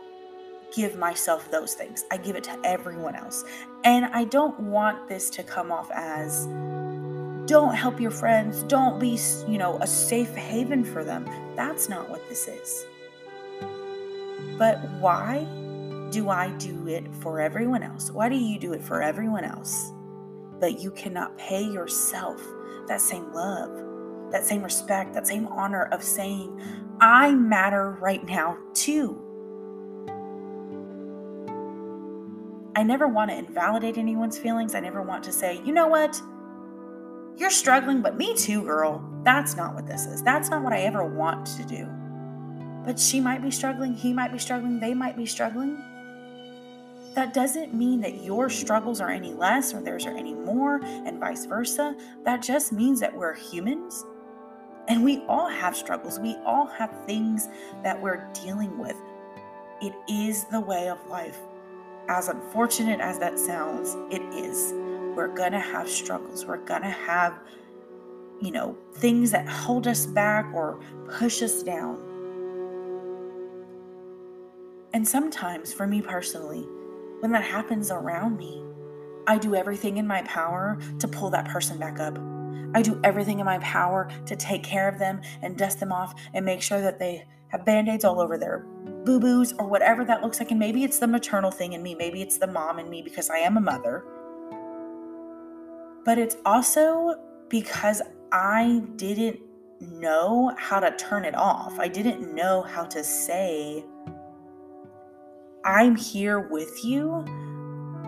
give 0.74 0.96
myself 0.96 1.50
those 1.50 1.74
things. 1.74 2.04
I 2.10 2.16
give 2.16 2.36
it 2.36 2.44
to 2.44 2.60
everyone 2.64 3.14
else. 3.14 3.44
And 3.84 4.06
I 4.06 4.24
don't 4.24 4.58
want 4.60 5.08
this 5.08 5.30
to 5.30 5.42
come 5.42 5.72
off 5.72 5.90
as 5.92 6.46
don't 7.46 7.74
help 7.74 7.98
your 7.98 8.10
friends, 8.10 8.62
don't 8.64 8.98
be, 8.98 9.18
you 9.46 9.56
know, 9.56 9.78
a 9.80 9.86
safe 9.86 10.34
haven 10.34 10.84
for 10.84 11.02
them. 11.02 11.26
That's 11.56 11.88
not 11.88 12.10
what 12.10 12.28
this 12.28 12.46
is. 12.46 12.84
But 14.58 14.78
why 15.00 15.46
do 16.10 16.28
I 16.28 16.50
do 16.58 16.86
it 16.88 17.06
for 17.14 17.40
everyone 17.40 17.82
else? 17.82 18.10
Why 18.10 18.28
do 18.28 18.36
you 18.36 18.58
do 18.58 18.74
it 18.74 18.82
for 18.82 19.02
everyone 19.02 19.44
else? 19.44 19.92
But 20.60 20.80
you 20.80 20.90
cannot 20.90 21.36
pay 21.38 21.62
yourself 21.62 22.42
that 22.88 23.00
same 23.00 23.32
love, 23.32 23.70
that 24.32 24.44
same 24.44 24.62
respect, 24.62 25.14
that 25.14 25.26
same 25.26 25.46
honor 25.48 25.84
of 25.92 26.02
saying, 26.02 26.60
I 27.00 27.32
matter 27.32 27.92
right 28.00 28.24
now 28.24 28.58
too. 28.74 29.24
I 32.74 32.82
never 32.84 33.08
want 33.08 33.30
to 33.30 33.36
invalidate 33.36 33.98
anyone's 33.98 34.38
feelings. 34.38 34.74
I 34.74 34.80
never 34.80 35.02
want 35.02 35.24
to 35.24 35.32
say, 35.32 35.60
you 35.64 35.72
know 35.72 35.88
what? 35.88 36.20
You're 37.36 37.50
struggling, 37.50 38.02
but 38.02 38.16
me 38.16 38.34
too, 38.34 38.62
girl. 38.62 39.04
That's 39.24 39.56
not 39.56 39.74
what 39.74 39.86
this 39.86 40.06
is. 40.06 40.22
That's 40.22 40.48
not 40.48 40.62
what 40.62 40.72
I 40.72 40.82
ever 40.82 41.04
want 41.04 41.46
to 41.46 41.64
do. 41.64 41.88
But 42.84 42.98
she 42.98 43.20
might 43.20 43.42
be 43.42 43.50
struggling, 43.50 43.94
he 43.94 44.12
might 44.12 44.32
be 44.32 44.38
struggling, 44.38 44.80
they 44.80 44.94
might 44.94 45.16
be 45.16 45.26
struggling. 45.26 45.76
That 47.14 47.34
doesn't 47.34 47.74
mean 47.74 48.00
that 48.02 48.22
your 48.22 48.48
struggles 48.48 49.00
are 49.00 49.10
any 49.10 49.32
less 49.32 49.74
or 49.74 49.82
theirs 49.82 50.06
are 50.06 50.16
any 50.16 50.34
more, 50.34 50.80
and 50.82 51.18
vice 51.18 51.46
versa. 51.46 51.96
That 52.24 52.42
just 52.42 52.72
means 52.72 53.00
that 53.00 53.16
we're 53.16 53.34
humans 53.34 54.04
and 54.88 55.04
we 55.04 55.22
all 55.28 55.48
have 55.48 55.76
struggles. 55.76 56.18
We 56.18 56.36
all 56.46 56.66
have 56.66 57.04
things 57.06 57.48
that 57.84 58.00
we're 58.00 58.26
dealing 58.32 58.78
with. 58.78 58.96
It 59.82 59.94
is 60.08 60.44
the 60.44 60.60
way 60.60 60.88
of 60.88 60.98
life. 61.08 61.38
As 62.08 62.28
unfortunate 62.28 63.00
as 63.00 63.18
that 63.18 63.38
sounds, 63.38 63.94
it 64.10 64.22
is 64.34 64.72
we're 65.14 65.28
going 65.28 65.52
to 65.52 65.60
have 65.60 65.88
struggles. 65.88 66.46
We're 66.46 66.64
going 66.64 66.82
to 66.82 66.90
have, 66.90 67.38
you 68.40 68.50
know, 68.50 68.76
things 68.94 69.30
that 69.32 69.46
hold 69.46 69.86
us 69.86 70.06
back 70.06 70.46
or 70.54 70.80
push 71.06 71.42
us 71.42 71.62
down. 71.62 71.98
And 74.94 75.06
sometimes, 75.06 75.72
for 75.72 75.86
me 75.86 76.00
personally, 76.00 76.66
when 77.20 77.32
that 77.32 77.44
happens 77.44 77.90
around 77.90 78.36
me, 78.36 78.64
I 79.26 79.38
do 79.38 79.54
everything 79.54 79.98
in 79.98 80.06
my 80.06 80.22
power 80.22 80.78
to 80.98 81.08
pull 81.08 81.30
that 81.30 81.48
person 81.48 81.78
back 81.78 82.00
up. 82.00 82.18
I 82.74 82.82
do 82.82 83.00
everything 83.04 83.40
in 83.40 83.46
my 83.46 83.58
power 83.58 84.08
to 84.26 84.36
take 84.36 84.62
care 84.62 84.88
of 84.88 84.98
them 84.98 85.20
and 85.42 85.56
dust 85.56 85.80
them 85.80 85.92
off 85.92 86.14
and 86.34 86.44
make 86.44 86.62
sure 86.62 86.80
that 86.80 86.98
they 86.98 87.26
have 87.48 87.64
band 87.64 87.88
aids 87.88 88.04
all 88.04 88.20
over 88.20 88.36
their 88.36 88.66
boo 89.04 89.20
boos 89.20 89.52
or 89.54 89.66
whatever 89.66 90.04
that 90.04 90.22
looks 90.22 90.38
like. 90.38 90.50
And 90.50 90.60
maybe 90.60 90.84
it's 90.84 90.98
the 90.98 91.06
maternal 91.06 91.50
thing 91.50 91.72
in 91.72 91.82
me, 91.82 91.94
maybe 91.94 92.22
it's 92.22 92.38
the 92.38 92.46
mom 92.46 92.78
in 92.78 92.90
me 92.90 93.02
because 93.02 93.30
I 93.30 93.38
am 93.38 93.56
a 93.56 93.60
mother 93.60 94.04
but 96.08 96.16
it's 96.16 96.38
also 96.46 97.16
because 97.50 98.00
I 98.32 98.82
didn't 98.96 99.40
know 99.78 100.54
how 100.56 100.80
to 100.80 100.90
turn 100.96 101.26
it 101.26 101.34
off. 101.34 101.78
I 101.78 101.88
didn't 101.88 102.34
know 102.34 102.62
how 102.62 102.84
to 102.84 103.04
say, 103.04 103.84
I'm 105.64 105.96
here 105.96 106.40
with 106.40 106.84
you, 106.84 107.24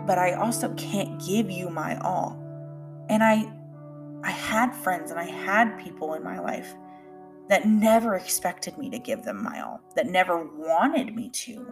but 0.07 0.17
I 0.17 0.33
also 0.33 0.73
can't 0.75 1.23
give 1.25 1.49
you 1.49 1.69
my 1.69 1.97
all. 1.99 2.37
And 3.09 3.23
I 3.23 3.51
I 4.23 4.31
had 4.31 4.75
friends 4.75 5.09
and 5.09 5.19
I 5.19 5.25
had 5.25 5.79
people 5.79 6.13
in 6.13 6.23
my 6.23 6.39
life 6.39 6.75
that 7.49 7.67
never 7.67 8.15
expected 8.15 8.77
me 8.77 8.89
to 8.89 8.99
give 8.99 9.23
them 9.23 9.43
my 9.43 9.61
all, 9.61 9.81
that 9.95 10.07
never 10.07 10.45
wanted 10.45 11.15
me 11.15 11.29
to. 11.29 11.65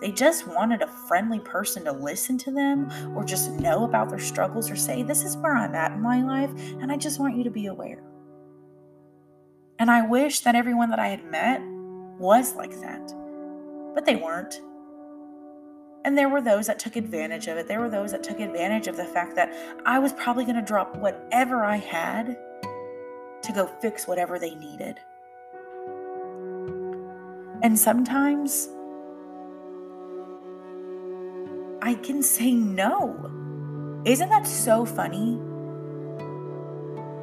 They 0.00 0.12
just 0.12 0.46
wanted 0.46 0.82
a 0.82 1.08
friendly 1.08 1.40
person 1.40 1.84
to 1.84 1.92
listen 1.92 2.36
to 2.38 2.50
them 2.50 2.90
or 3.16 3.24
just 3.24 3.50
know 3.52 3.84
about 3.84 4.10
their 4.10 4.18
struggles 4.18 4.70
or 4.70 4.76
say, 4.76 5.02
This 5.02 5.24
is 5.24 5.36
where 5.36 5.56
I'm 5.56 5.74
at 5.74 5.92
in 5.92 6.02
my 6.02 6.22
life, 6.22 6.50
and 6.80 6.92
I 6.92 6.96
just 6.96 7.18
want 7.18 7.36
you 7.36 7.44
to 7.44 7.50
be 7.50 7.66
aware. 7.66 8.02
And 9.78 9.90
I 9.90 10.06
wish 10.06 10.40
that 10.40 10.54
everyone 10.54 10.90
that 10.90 10.98
I 10.98 11.08
had 11.08 11.24
met 11.30 11.62
was 12.18 12.54
like 12.54 12.78
that, 12.80 13.12
but 13.94 14.04
they 14.04 14.16
weren't. 14.16 14.60
And 16.04 16.18
there 16.18 16.28
were 16.28 16.42
those 16.42 16.66
that 16.66 16.78
took 16.78 16.96
advantage 16.96 17.48
of 17.48 17.56
it. 17.56 17.66
There 17.66 17.80
were 17.80 17.88
those 17.88 18.12
that 18.12 18.22
took 18.22 18.38
advantage 18.38 18.88
of 18.88 18.96
the 18.96 19.06
fact 19.06 19.34
that 19.36 19.50
I 19.86 19.98
was 19.98 20.12
probably 20.12 20.44
going 20.44 20.56
to 20.56 20.62
drop 20.62 20.96
whatever 20.96 21.64
I 21.64 21.76
had 21.76 22.36
to 23.42 23.52
go 23.52 23.66
fix 23.80 24.06
whatever 24.06 24.38
they 24.38 24.54
needed. 24.54 25.00
And 27.62 27.78
sometimes 27.78 28.68
I 31.80 31.94
can 32.02 32.22
say 32.22 32.52
no. 32.52 33.30
Isn't 34.04 34.28
that 34.28 34.46
so 34.46 34.84
funny? 34.84 35.36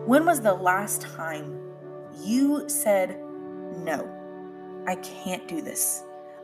When 0.05 0.25
was 0.25 0.41
the 0.41 0.53
last 0.53 1.01
time 1.01 1.59
you 2.23 2.67
said, 2.67 3.19
No, 3.77 4.09
I 4.87 4.95
can't 4.95 5.47
do 5.47 5.61
this? 5.61 6.03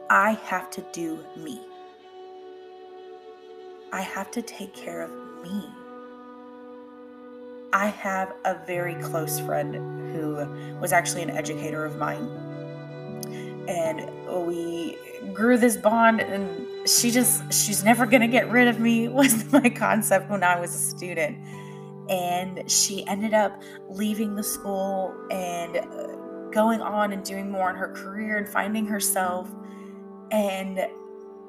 I 0.10 0.34
have 0.46 0.70
to 0.72 0.86
do 0.94 1.20
me. 1.36 1.62
I 3.92 4.02
have 4.02 4.32
to 4.32 4.42
take 4.42 4.74
care 4.74 5.02
of 5.02 5.12
me. 5.44 5.70
I 7.74 7.88
have 7.88 8.34
a 8.46 8.56
very 8.66 8.96
close 8.96 9.40
friend 9.40 9.76
who 10.12 10.36
was 10.80 10.92
actually 10.92 11.24
an 11.24 11.30
educator 11.30 11.86
of 11.86 11.98
mine. 11.98 12.28
And 13.68 14.10
we 14.48 14.98
grew 15.34 15.58
this 15.58 15.78
bond, 15.78 16.22
and 16.22 16.90
she 16.90 17.12
just, 17.12 17.54
she's 17.54 17.84
never 17.84 18.06
going 18.06 18.22
to 18.22 18.28
get 18.28 18.50
rid 18.50 18.68
of 18.68 18.80
me, 18.80 19.08
was 19.10 19.52
my 19.52 19.70
concept 19.70 20.30
when 20.30 20.44
I 20.44 20.60
was 20.60 20.74
a 20.74 20.78
student. 20.78 21.38
And 22.10 22.70
she 22.72 23.06
ended 23.08 23.34
up 23.34 23.62
leaving 23.90 24.36
the 24.36 24.44
school 24.44 25.14
and 25.30 25.78
uh, 25.78 26.08
going 26.52 26.82
on 26.82 27.12
and 27.12 27.24
doing 27.24 27.52
more 27.52 27.70
in 27.70 27.76
her 27.76 27.90
career 27.90 28.38
and 28.38 28.48
finding 28.48 28.86
herself. 28.86 29.50
And 30.32 30.88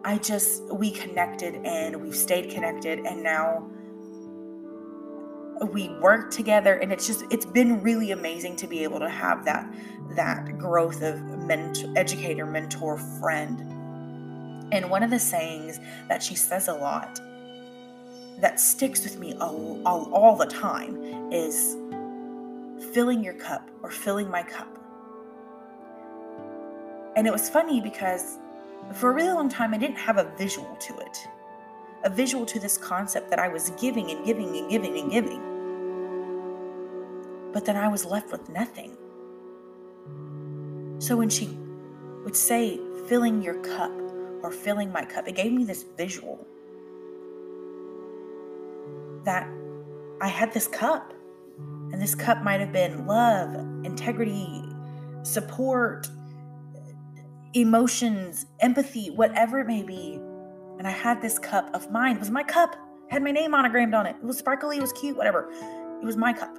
I 0.05 0.19
just, 0.19 0.63
we 0.73 0.91
connected 0.91 1.57
and 1.65 1.97
we've 2.03 2.17
stayed 2.17 2.51
connected. 2.51 3.01
And 3.01 3.23
now, 3.23 3.69
we 5.67 5.89
work 6.01 6.31
together 6.31 6.75
and 6.75 6.93
it's 6.93 7.07
just 7.07 7.25
it's 7.31 7.47
been 7.47 7.83
really 7.83 8.13
amazing 8.13 8.57
to 8.57 8.67
be 8.67 8.83
able 8.85 9.01
to 9.01 9.09
have 9.09 9.45
that 9.45 9.73
that 10.11 10.57
growth 10.59 11.03
of 11.03 11.21
mentor 11.39 11.93
educator 11.97 12.47
mentor 12.47 12.97
friend 12.97 13.61
and 14.73 14.89
one 14.89 15.03
of 15.03 15.11
the 15.11 15.19
sayings 15.19 15.81
that 16.09 16.23
she 16.23 16.35
says 16.35 16.69
a 16.69 16.73
lot 16.73 17.21
that 18.39 18.61
sticks 18.61 19.03
with 19.03 19.19
me 19.19 19.35
all, 19.41 19.81
all, 19.85 20.13
all 20.13 20.37
the 20.37 20.47
time 20.47 20.97
is 21.33 21.77
filling 22.93 23.25
your 23.25 23.35
cup 23.35 23.69
or 23.83 23.91
filling 23.91 24.31
my 24.31 24.43
cup 24.43 24.79
and 27.17 27.27
it 27.27 27.33
was 27.33 27.51
funny 27.51 27.81
because 27.81 28.39
for 28.95 29.11
a 29.11 29.15
really 29.15 29.33
long 29.33 29.49
time 29.49 29.75
i 29.75 29.79
didn't 29.79 29.97
have 29.97 30.19
a 30.19 30.25
visual 30.37 30.77
to 30.77 30.97
it 30.99 31.29
a 32.05 32.11
visual 32.11 32.47
to 32.47 32.61
this 32.61 32.79
concept 32.79 33.31
that 33.31 33.39
I 33.39 33.49
was 33.49 33.71
giving 33.71 34.11
and 34.11 34.25
giving 34.25 34.57
and 34.57 34.71
giving 34.71 34.99
and 34.99 35.11
giving. 35.11 35.43
But 37.53 37.65
then 37.65 37.77
I 37.77 37.89
was 37.89 38.05
left 38.05 38.31
with 38.31 38.49
nothing. 38.49 38.97
So 41.01 41.17
when 41.17 41.29
she 41.29 41.49
would 42.25 42.37
say, 42.37 42.81
filling 43.09 43.43
your 43.43 43.55
cup 43.63 43.93
or 44.43 44.51
filling 44.51 44.93
my 44.93 45.05
cup, 45.05 45.29
it 45.29 45.35
gave 45.35 45.53
me 45.53 45.65
this 45.65 45.85
visual 45.97 46.47
that 49.25 49.49
I 50.21 50.29
had 50.29 50.53
this 50.53 50.69
cup. 50.69 51.15
And 51.91 52.03
this 52.03 52.15
cup 52.15 52.43
might 52.45 52.61
have 52.61 52.73
been 52.73 53.07
love, 53.07 53.55
integrity, 53.85 54.63
support, 55.23 56.07
emotions, 57.55 58.47
empathy, 58.61 59.11
whatever 59.11 59.61
it 59.61 59.67
may 59.67 59.83
be 59.83 60.21
and 60.79 60.87
I 60.87 60.91
had 60.93 61.21
this 61.21 61.39
cup 61.39 61.75
of 61.75 61.91
mine. 61.91 62.17
It 62.17 62.21
was 62.21 62.31
my 62.31 62.45
cup. 62.45 62.75
It 62.75 63.13
had 63.13 63.23
my 63.23 63.33
name 63.33 63.51
monogrammed 63.51 63.95
on 63.95 64.07
it. 64.07 64.17
It 64.17 64.25
was 64.25 64.39
sparkly, 64.39 64.79
it 64.79 64.81
was 64.81 64.93
cute, 64.93 65.17
whatever. 65.17 65.51
It 66.01 66.05
was 66.05 66.17
my 66.17 66.33
cup. 66.33 66.57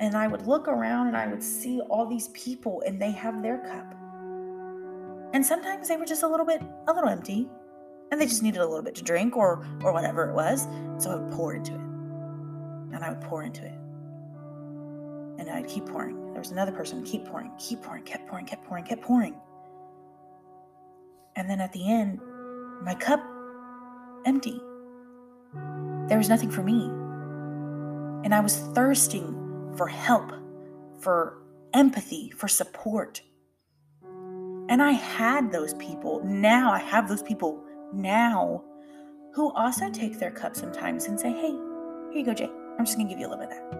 And 0.00 0.16
I 0.16 0.28
would 0.28 0.46
look 0.46 0.68
around 0.68 1.08
and 1.08 1.16
I 1.16 1.26
would 1.26 1.42
see 1.42 1.80
all 1.80 2.06
these 2.06 2.28
people 2.28 2.82
and 2.86 3.02
they 3.02 3.10
have 3.10 3.42
their 3.42 3.58
cup. 3.58 3.94
And 5.34 5.44
sometimes 5.44 5.88
they 5.88 5.96
were 5.96 6.04
just 6.04 6.22
a 6.22 6.28
little 6.28 6.46
bit 6.46 6.62
a 6.88 6.92
little 6.92 7.10
empty 7.10 7.48
and 8.10 8.20
they 8.20 8.26
just 8.26 8.42
needed 8.42 8.60
a 8.60 8.66
little 8.66 8.82
bit 8.84 8.94
to 8.96 9.02
drink 9.02 9.36
or 9.36 9.66
or 9.82 9.92
whatever 9.92 10.28
it 10.28 10.34
was. 10.34 10.68
So 10.98 11.10
I 11.10 11.16
would 11.16 11.32
pour 11.32 11.54
into 11.54 11.74
it. 11.74 11.80
And 12.94 13.02
I 13.02 13.10
would 13.10 13.22
pour 13.22 13.42
into 13.42 13.64
it. 13.64 13.72
And 15.38 15.50
I'd 15.50 15.66
keep 15.66 15.86
pouring. 15.86 16.21
There 16.42 16.48
was 16.48 16.52
another 16.54 16.72
person, 16.72 17.04
keep 17.04 17.24
pouring, 17.24 17.52
keep 17.56 17.82
pouring, 17.82 18.02
kept 18.02 18.26
pouring, 18.26 18.46
kept 18.46 18.64
pouring, 18.64 18.82
kept 18.82 19.00
pouring. 19.00 19.36
And 21.36 21.48
then 21.48 21.60
at 21.60 21.72
the 21.72 21.88
end, 21.88 22.20
my 22.82 22.96
cup 22.96 23.24
empty. 24.26 24.60
There 26.08 26.18
was 26.18 26.28
nothing 26.28 26.50
for 26.50 26.64
me. 26.64 26.82
And 28.24 28.34
I 28.34 28.40
was 28.40 28.56
thirsting 28.74 29.72
for 29.76 29.86
help, 29.86 30.32
for 30.98 31.38
empathy, 31.74 32.32
for 32.36 32.48
support. 32.48 33.22
And 34.02 34.82
I 34.82 34.90
had 34.90 35.52
those 35.52 35.74
people. 35.74 36.24
Now 36.24 36.72
I 36.72 36.80
have 36.80 37.08
those 37.08 37.22
people 37.22 37.62
now 37.92 38.64
who 39.32 39.52
also 39.52 39.90
take 39.90 40.18
their 40.18 40.32
cup 40.32 40.56
sometimes 40.56 41.06
and 41.06 41.20
say, 41.20 41.30
hey, 41.30 41.52
here 41.52 42.18
you 42.18 42.24
go, 42.24 42.34
Jay. 42.34 42.50
I'm 42.80 42.84
just 42.84 42.96
going 42.96 43.06
to 43.06 43.14
give 43.14 43.20
you 43.20 43.28
a 43.28 43.30
little 43.30 43.46
bit 43.46 43.56
of 43.56 43.70
that. 43.70 43.78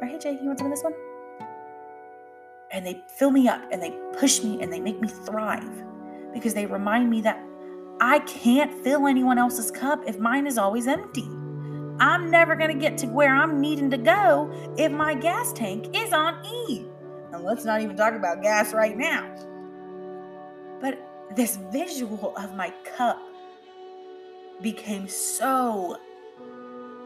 Or, 0.00 0.06
hey, 0.06 0.18
Jay, 0.18 0.38
you 0.40 0.46
want 0.46 0.58
some 0.58 0.68
of 0.68 0.72
this 0.72 0.82
one? 0.82 0.94
And 2.70 2.86
they 2.86 3.02
fill 3.16 3.30
me 3.30 3.48
up 3.48 3.62
and 3.72 3.82
they 3.82 3.94
push 4.18 4.42
me 4.42 4.62
and 4.62 4.72
they 4.72 4.80
make 4.80 5.00
me 5.00 5.08
thrive 5.08 5.82
because 6.32 6.54
they 6.54 6.66
remind 6.66 7.10
me 7.10 7.20
that 7.22 7.42
I 8.00 8.20
can't 8.20 8.72
fill 8.82 9.06
anyone 9.06 9.38
else's 9.38 9.70
cup 9.70 10.02
if 10.06 10.18
mine 10.18 10.46
is 10.46 10.56
always 10.56 10.86
empty. 10.86 11.28
I'm 11.98 12.30
never 12.30 12.56
going 12.56 12.70
to 12.70 12.80
get 12.80 12.96
to 12.98 13.06
where 13.08 13.34
I'm 13.34 13.60
needing 13.60 13.90
to 13.90 13.98
go 13.98 14.50
if 14.78 14.90
my 14.90 15.14
gas 15.14 15.52
tank 15.52 15.94
is 15.94 16.12
on 16.12 16.44
E. 16.46 16.86
And 17.32 17.44
let's 17.44 17.64
not 17.64 17.82
even 17.82 17.96
talk 17.96 18.14
about 18.14 18.42
gas 18.42 18.72
right 18.72 18.96
now. 18.96 19.28
But 20.80 20.98
this 21.36 21.56
visual 21.70 22.34
of 22.36 22.54
my 22.54 22.72
cup 22.96 23.20
became 24.62 25.08
so 25.08 25.98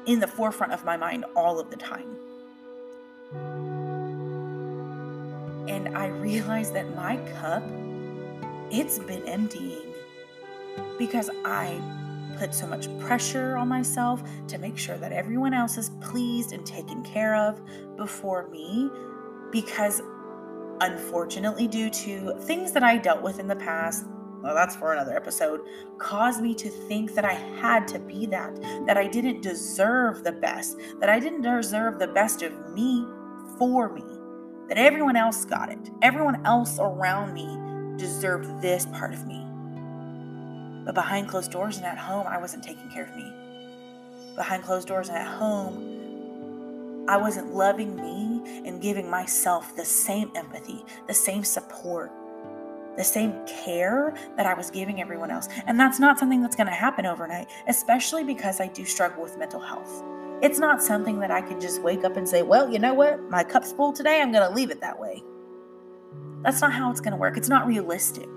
in 0.07 0.21
the 0.21 0.27
forefront 0.27 0.73
of 0.73 0.85
my 0.85 0.97
mind 0.97 1.25
all 1.35 1.59
of 1.59 1.71
the 1.71 1.77
time. 1.77 2.17
And 5.75 5.99
I 5.99 6.07
realized 6.07 6.73
that 6.75 6.95
my 6.95 7.17
cup 7.41 7.65
it's 8.71 9.01
been 9.01 9.27
emptying 9.29 9.93
because 10.99 11.31
I 11.45 11.81
put 12.39 12.55
so 12.55 12.67
much 12.69 12.87
pressure 13.01 13.57
on 13.57 13.69
myself 13.69 14.23
to 14.49 14.59
make 14.59 14.79
sure 14.79 14.97
that 14.99 15.11
everyone 15.11 15.53
else 15.53 15.77
is 15.77 15.91
pleased 16.01 16.53
and 16.53 16.65
taken 16.65 17.03
care 17.03 17.35
of 17.35 17.61
before 17.97 18.49
me 18.51 18.89
because 19.51 20.01
unfortunately 20.81 21.67
due 21.67 21.91
to 21.91 22.35
things 22.43 22.71
that 22.71 22.85
I 22.85 22.97
dealt 22.97 23.23
with 23.23 23.41
in 23.41 23.49
the 23.49 23.57
past 23.57 24.07
well 24.43 24.55
that's 24.55 24.77
for 24.77 24.93
another 24.93 25.17
episode 25.17 25.61
caused 25.99 26.41
me 26.41 26.55
to 26.55 26.69
think 26.69 27.15
that 27.15 27.25
I 27.25 27.35
had 27.35 27.89
to 27.89 27.99
be 27.99 28.27
that 28.27 28.55
that 28.87 28.97
I 28.97 29.09
didn't 29.09 29.43
deserve 29.43 30.23
the 30.23 30.33
best 30.33 30.79
that 31.01 31.11
I 31.11 31.19
didn't 31.19 31.43
deserve 31.43 31.99
the 31.99 32.09
best 32.09 32.43
of 32.43 32.53
me 32.73 33.05
for 33.59 33.93
me 33.93 34.14
that 34.69 34.79
everyone 34.79 35.17
else 35.17 35.45
got 35.45 35.71
it 35.71 35.79
everyone 36.03 36.45
else 36.45 36.79
around 36.79 37.33
me 37.33 37.47
deserved 37.99 38.61
this 38.61 38.87
part 38.87 39.13
of 39.13 39.27
me. 39.27 39.45
But 40.85 40.95
behind 40.95 41.29
closed 41.29 41.51
doors 41.51 41.79
and 41.79 41.87
at 41.87 41.97
home, 41.99 42.27
I 42.27 42.39
wasn't 42.39 42.63
taking 42.63 42.91
care 42.91 43.05
of 43.05 43.17
me. 43.17 43.33
Behind 44.35 44.63
closed 44.63 44.89
doors 44.89 45.09
and 45.09 45.17
at 45.17 45.27
home, 45.27 47.07
I 47.09 47.17
wasn't 47.17 47.55
loving 47.55 47.97
me 47.97 48.63
and 48.67 48.81
giving 48.81 49.09
myself 49.09 49.75
the 49.77 49.85
same 49.85 50.31
empathy, 50.35 50.85
the 51.07 51.15
same 51.15 51.45
support, 51.45 52.11
the 52.97 53.05
same 53.05 53.35
care 53.47 54.15
that 54.37 54.47
I 54.47 54.55
was 54.55 54.71
giving 54.71 55.01
everyone 55.01 55.31
else. 55.31 55.49
And 55.67 55.79
that's 55.79 55.99
not 55.99 56.19
something 56.19 56.43
that's 56.43 56.57
going 56.57 56.67
to 56.67 56.73
happen 56.73 57.07
overnight, 57.07 57.49
especially 57.67 58.25
because 58.25 58.61
I 58.61 58.69
do 58.69 58.85
struggle 58.85 59.23
with 59.23 59.39
mental 59.39 59.61
health. 59.61 60.03
It's 60.45 60.59
not 60.59 60.83
something 60.83 61.21
that 61.21 61.31
I 61.31 61.41
can 61.41 61.59
just 61.59 61.81
wake 61.81 62.05
up 62.05 62.19
and 62.19 62.29
say, 62.29 62.43
well, 62.43 62.71
you 62.71 62.79
know 62.79 62.93
what? 62.93 63.31
My 63.31 63.43
cup's 63.43 63.73
full 63.73 63.95
today. 63.95 64.21
I'm 64.21 64.31
going 64.31 64.47
to 64.47 64.55
leave 64.55 64.71
it 64.71 64.79
that 64.83 65.01
way. 65.01 65.23
That's 66.43 66.61
not 66.61 66.71
how 66.71 66.91
it's 66.91 67.01
going 67.01 67.13
to 67.13 67.17
work. 67.17 67.39
It's 67.39 67.49
not 67.49 67.67
realistic. 67.67 68.29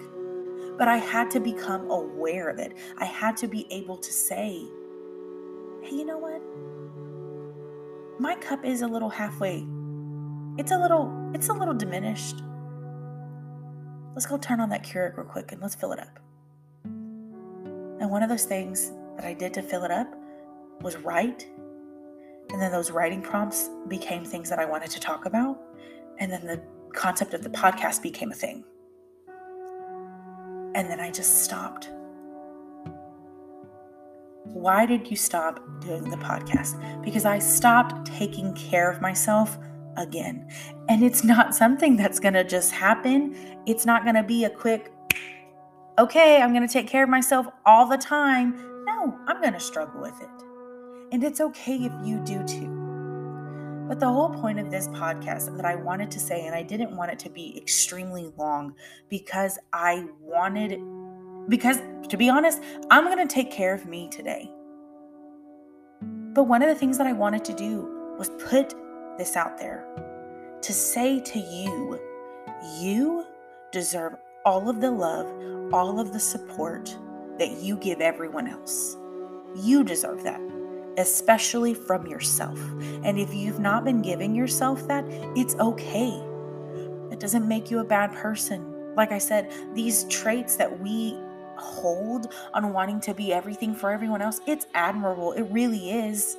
But 0.78 0.88
I 0.88 0.96
had 0.96 1.30
to 1.32 1.42
become 1.42 1.92
aware 1.92 2.50
of 2.50 2.60
it. 2.60 2.78
I 2.98 3.04
had 3.04 3.36
to 3.38 3.48
be 3.50 3.68
able 3.70 3.98
to 3.98 4.14
say, 4.14 4.64
hey, 5.82 5.98
you 5.98 6.06
know 6.06 6.18
what? 6.18 6.42
My 8.22 8.36
cup 8.36 8.64
is 8.64 8.84
a 8.84 8.88
little 8.88 9.10
halfway. 9.10 9.68
It's 10.58 10.72
a 10.72 10.78
little, 10.78 11.12
it's 11.34 11.50
a 11.50 11.54
little 11.54 11.74
diminished. 11.74 12.38
Let's 14.16 14.26
go 14.26 14.38
turn 14.38 14.62
on 14.62 14.70
that 14.70 14.84
Keurig 14.86 15.18
real 15.18 15.28
quick 15.28 15.52
and 15.52 15.62
let's 15.62 15.76
fill 15.76 15.92
it 15.92 16.00
up. 16.00 16.22
And 16.86 18.10
one 18.10 18.24
of 18.24 18.30
those 18.30 18.46
things 18.46 18.94
that 19.18 19.26
I 19.26 19.34
did 19.34 19.54
to 19.56 19.62
fill 19.62 19.84
it 19.84 19.92
up 19.92 20.08
was 20.80 20.96
write. 20.96 21.46
And 22.52 22.62
then 22.62 22.72
those 22.72 22.92
writing 22.92 23.22
prompts 23.22 23.70
became 23.88 24.24
things 24.24 24.50
that 24.50 24.60
I 24.60 24.66
wanted 24.66 24.90
to 24.92 25.00
talk 25.00 25.26
about. 25.26 25.60
And 26.20 26.32
then 26.32 26.46
the 26.46 26.62
concept 26.94 27.34
of 27.34 27.44
the 27.44 27.50
podcast 27.50 28.02
became 28.02 28.32
a 28.32 28.36
thing. 28.36 28.64
And 30.76 30.90
then 30.90 31.00
I 31.00 31.12
just 31.12 31.44
stopped. 31.44 31.90
Why 34.44 34.86
did 34.86 35.10
you 35.10 35.18
stop 35.18 35.60
doing 35.82 36.10
the 36.10 36.18
podcast? 36.18 37.04
Because 37.04 37.26
I 37.26 37.40
stopped 37.40 38.08
taking 38.08 38.54
care 38.54 38.90
of 38.90 39.02
myself 39.02 39.58
again. 39.98 40.48
And 40.88 41.04
it's 41.04 41.24
not 41.24 41.54
something 41.54 41.98
that's 41.98 42.20
going 42.20 42.34
to 42.36 42.44
just 42.44 42.72
happen. 42.72 43.36
It's 43.66 43.86
not 43.86 44.04
going 44.04 44.16
to 44.16 44.24
be 44.24 44.46
a 44.46 44.50
quick, 44.50 44.94
okay, 46.00 46.42
I'm 46.42 46.54
going 46.54 46.66
to 46.66 46.72
take 46.72 46.88
care 46.88 47.04
of 47.04 47.10
myself 47.10 47.48
all 47.66 47.88
the 47.88 47.98
time. 47.98 48.56
No, 48.86 49.20
I'm 49.28 49.42
going 49.42 49.54
to 49.54 49.60
struggle 49.60 50.02
with 50.02 50.20
it. 50.22 50.47
And 51.12 51.24
it's 51.24 51.40
okay 51.40 51.76
if 51.76 51.92
you 52.04 52.20
do 52.26 52.44
too. 52.46 52.74
But 53.88 54.02
the 54.02 54.08
whole 54.08 54.30
point 54.30 54.60
of 54.60 54.70
this 54.70 54.90
podcast 54.90 55.56
that 55.56 55.66
I 55.66 55.76
wanted 55.76 56.12
to 56.12 56.20
say, 56.20 56.46
and 56.46 56.54
I 56.54 56.62
didn't 56.62 56.96
want 56.96 57.12
it 57.12 57.20
to 57.20 57.30
be 57.30 57.58
extremely 57.58 58.32
long 58.38 58.76
because 59.10 59.58
I 59.72 60.06
wanted 60.22 60.82
Because 61.50 61.78
to 62.10 62.18
be 62.18 62.30
honest, 62.30 62.62
I'm 62.90 63.06
going 63.06 63.26
to 63.26 63.34
take 63.34 63.52
care 63.52 63.74
of 63.74 63.86
me 63.86 64.10
today. 64.10 64.52
But 66.02 66.44
one 66.44 66.62
of 66.62 66.68
the 66.68 66.76
things 66.76 66.98
that 66.98 67.08
I 67.08 67.14
wanted 67.14 67.46
to 67.46 67.54
do 67.54 68.16
was 68.20 68.30
put 68.50 68.74
this 69.18 69.36
out 69.36 69.58
there 69.58 69.88
to 70.62 70.74
say 70.74 71.22
to 71.22 71.40
you, 71.40 72.00
you 72.80 73.26
deserve 73.72 74.16
all 74.46 74.70
of 74.70 74.82
the 74.82 74.92
love, 74.92 75.28
all 75.74 76.00
of 76.00 76.12
the 76.12 76.20
support 76.20 76.96
that 77.40 77.52
you 77.62 77.78
give 77.78 78.02
everyone 78.02 78.48
else. 78.48 78.98
You 79.56 79.84
deserve 79.84 80.24
that, 80.24 80.42
especially 80.98 81.74
from 81.74 82.08
yourself. 82.08 82.60
And 83.04 83.18
if 83.18 83.34
you've 83.34 83.60
not 83.60 83.86
been 83.86 84.02
giving 84.02 84.36
yourself 84.36 84.88
that, 84.88 85.06
it's 85.36 85.56
okay. 85.56 86.22
It 87.12 87.20
doesn't 87.20 87.48
make 87.48 87.72
you 87.72 87.80
a 87.80 87.84
bad 87.84 88.14
person. 88.14 88.96
Like 88.96 89.12
I 89.12 89.20
said, 89.20 89.52
these 89.76 90.06
traits 90.06 90.56
that 90.56 90.80
we 90.80 91.16
hold 91.56 92.34
on 92.54 92.74
wanting 92.74 93.00
to 93.02 93.14
be 93.14 93.32
everything 93.34 93.74
for 93.74 93.92
everyone 93.92 94.22
else, 94.22 94.42
it's 94.46 94.66
admirable. 94.74 95.34
It 95.34 95.44
really 95.44 95.92
is. 95.92 96.38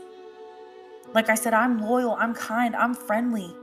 Like 1.14 1.30
I 1.30 1.34
said, 1.34 1.54
I'm 1.54 1.80
loyal, 1.80 2.16
I'm 2.18 2.34
kind, 2.34 2.76
I'm 2.76 2.94
friendly. 2.94 3.54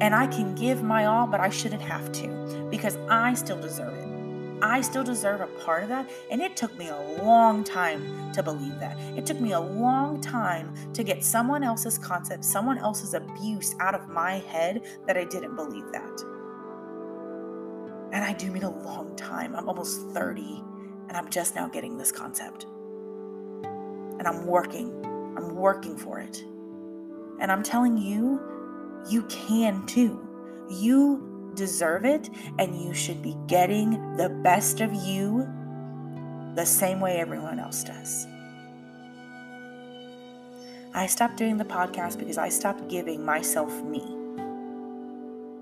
And 0.00 0.14
I 0.14 0.26
can 0.26 0.54
give 0.54 0.82
my 0.82 1.06
all, 1.06 1.26
but 1.26 1.40
I 1.40 1.48
shouldn't 1.48 1.82
have 1.82 2.12
to 2.12 2.68
because 2.70 2.96
I 3.08 3.34
still 3.34 3.60
deserve 3.60 3.94
it. 3.94 4.13
I 4.64 4.80
still 4.80 5.04
deserve 5.04 5.42
a 5.42 5.46
part 5.46 5.82
of 5.82 5.90
that. 5.90 6.10
And 6.30 6.40
it 6.40 6.56
took 6.56 6.74
me 6.78 6.88
a 6.88 6.98
long 7.22 7.64
time 7.64 8.32
to 8.32 8.42
believe 8.42 8.80
that. 8.80 8.98
It 9.14 9.26
took 9.26 9.38
me 9.38 9.52
a 9.52 9.60
long 9.60 10.22
time 10.22 10.74
to 10.94 11.04
get 11.04 11.22
someone 11.22 11.62
else's 11.62 11.98
concept, 11.98 12.42
someone 12.46 12.78
else's 12.78 13.12
abuse 13.12 13.74
out 13.78 13.94
of 13.94 14.08
my 14.08 14.38
head 14.38 14.80
that 15.06 15.18
I 15.18 15.24
didn't 15.24 15.54
believe 15.54 15.84
that. 15.92 16.22
And 18.12 18.24
I 18.24 18.32
do 18.32 18.50
mean 18.50 18.62
a 18.62 18.70
long 18.70 19.14
time. 19.16 19.54
I'm 19.54 19.68
almost 19.68 20.00
30 20.12 20.62
and 21.08 21.16
I'm 21.16 21.28
just 21.28 21.54
now 21.54 21.68
getting 21.68 21.98
this 21.98 22.10
concept. 22.10 22.64
And 23.64 24.26
I'm 24.26 24.46
working. 24.46 25.04
I'm 25.36 25.56
working 25.56 25.94
for 25.94 26.20
it. 26.20 26.42
And 27.38 27.52
I'm 27.52 27.62
telling 27.62 27.98
you, 27.98 28.40
you 29.10 29.24
can 29.24 29.84
too. 29.84 30.26
You 30.70 31.33
deserve 31.54 32.04
it, 32.04 32.30
and 32.58 32.80
you 32.80 32.94
should 32.94 33.22
be 33.22 33.36
getting 33.46 34.16
the 34.16 34.28
best 34.28 34.80
of 34.80 34.92
you 34.94 35.48
the 36.54 36.64
same 36.64 37.00
way 37.00 37.16
everyone 37.16 37.58
else 37.58 37.84
does. 37.84 38.26
I 40.94 41.06
stopped 41.06 41.36
doing 41.36 41.56
the 41.56 41.64
podcast 41.64 42.18
because 42.18 42.38
I 42.38 42.48
stopped 42.48 42.88
giving 42.88 43.24
myself 43.24 43.82
me. 43.82 44.02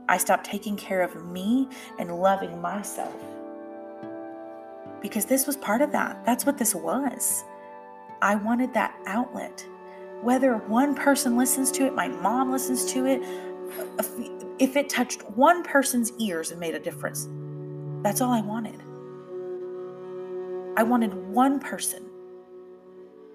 I 0.08 0.18
stopped 0.18 0.44
taking 0.44 0.76
care 0.76 1.00
of 1.00 1.24
me 1.26 1.68
and 1.98 2.20
loving 2.20 2.60
myself. 2.60 3.14
Because 5.00 5.24
this 5.24 5.46
was 5.46 5.56
part 5.56 5.80
of 5.80 5.90
that. 5.92 6.24
That's 6.26 6.44
what 6.44 6.58
this 6.58 6.74
was. 6.74 7.44
I 8.20 8.34
wanted 8.34 8.74
that 8.74 8.94
outlet 9.06 9.66
whether 10.22 10.56
one 10.56 10.94
person 10.94 11.36
listens 11.36 11.70
to 11.72 11.84
it, 11.84 11.94
my 11.94 12.08
mom 12.08 12.50
listens 12.50 12.84
to 12.92 13.06
it, 13.06 13.20
if 14.58 14.76
it 14.76 14.88
touched 14.88 15.22
one 15.30 15.62
person's 15.62 16.12
ears 16.18 16.50
and 16.50 16.60
made 16.60 16.74
a 16.74 16.80
difference, 16.80 17.28
that's 18.02 18.20
all 18.20 18.32
I 18.32 18.40
wanted. 18.40 18.82
I 20.76 20.82
wanted 20.82 21.14
one 21.14 21.60
person. 21.60 22.08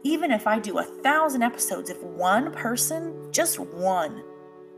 Even 0.03 0.31
if 0.31 0.47
I 0.47 0.59
do 0.59 0.77
a 0.79 0.83
thousand 0.83 1.43
episodes, 1.43 1.89
if 1.89 2.01
one 2.01 2.51
person, 2.53 3.31
just 3.31 3.59
one, 3.59 4.23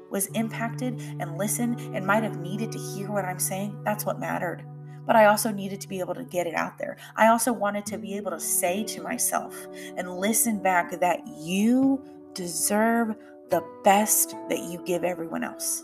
was 0.10 0.28
impacted 0.28 0.99
and 1.19 1.38
listened 1.38 1.80
and 1.95 2.06
might 2.06 2.23
have 2.23 2.38
needed 2.38 2.71
to 2.71 2.80
hear 2.80 3.12
what 3.12 3.25
I'm 3.25 3.39
saying, 3.39 3.84
that's 3.84 4.06
what 4.06 4.19
mattered 4.19 4.65
but 5.10 5.15
I 5.15 5.25
also 5.25 5.52
needed 5.52 5.82
to 5.82 5.88
be 5.88 5.99
able 6.02 6.13
to 6.13 6.23
get 6.23 6.45
it 6.45 6.54
out 6.54 6.78
there. 6.78 6.95
I 7.15 7.30
also 7.30 7.52
wanted 7.52 7.84
to 7.88 7.97
be 7.97 8.15
able 8.15 8.30
to 8.30 8.39
say 8.39 8.84
to 8.84 9.02
myself 9.02 9.65
and 9.97 10.19
listen 10.19 10.62
back 10.62 10.91
that 10.99 11.28
you 11.39 11.99
deserve 12.36 13.15
the 13.49 13.65
best 13.84 14.36
that 14.49 14.60
you 14.60 14.80
give 14.86 15.04
everyone 15.04 15.43
else. 15.43 15.84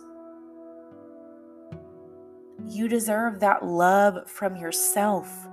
You 2.67 2.87
deserve 2.87 3.39
that 3.41 3.65
love 3.65 4.29
from 4.29 4.55
yourself. 4.55 5.47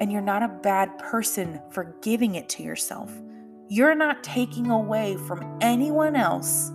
And 0.00 0.12
you're 0.12 0.20
not 0.20 0.42
a 0.42 0.48
bad 0.48 0.98
person 0.98 1.60
for 1.70 1.96
giving 2.02 2.34
it 2.34 2.48
to 2.50 2.62
yourself. 2.62 3.10
You're 3.68 3.94
not 3.94 4.22
taking 4.22 4.70
away 4.70 5.16
from 5.26 5.58
anyone 5.60 6.14
else 6.14 6.70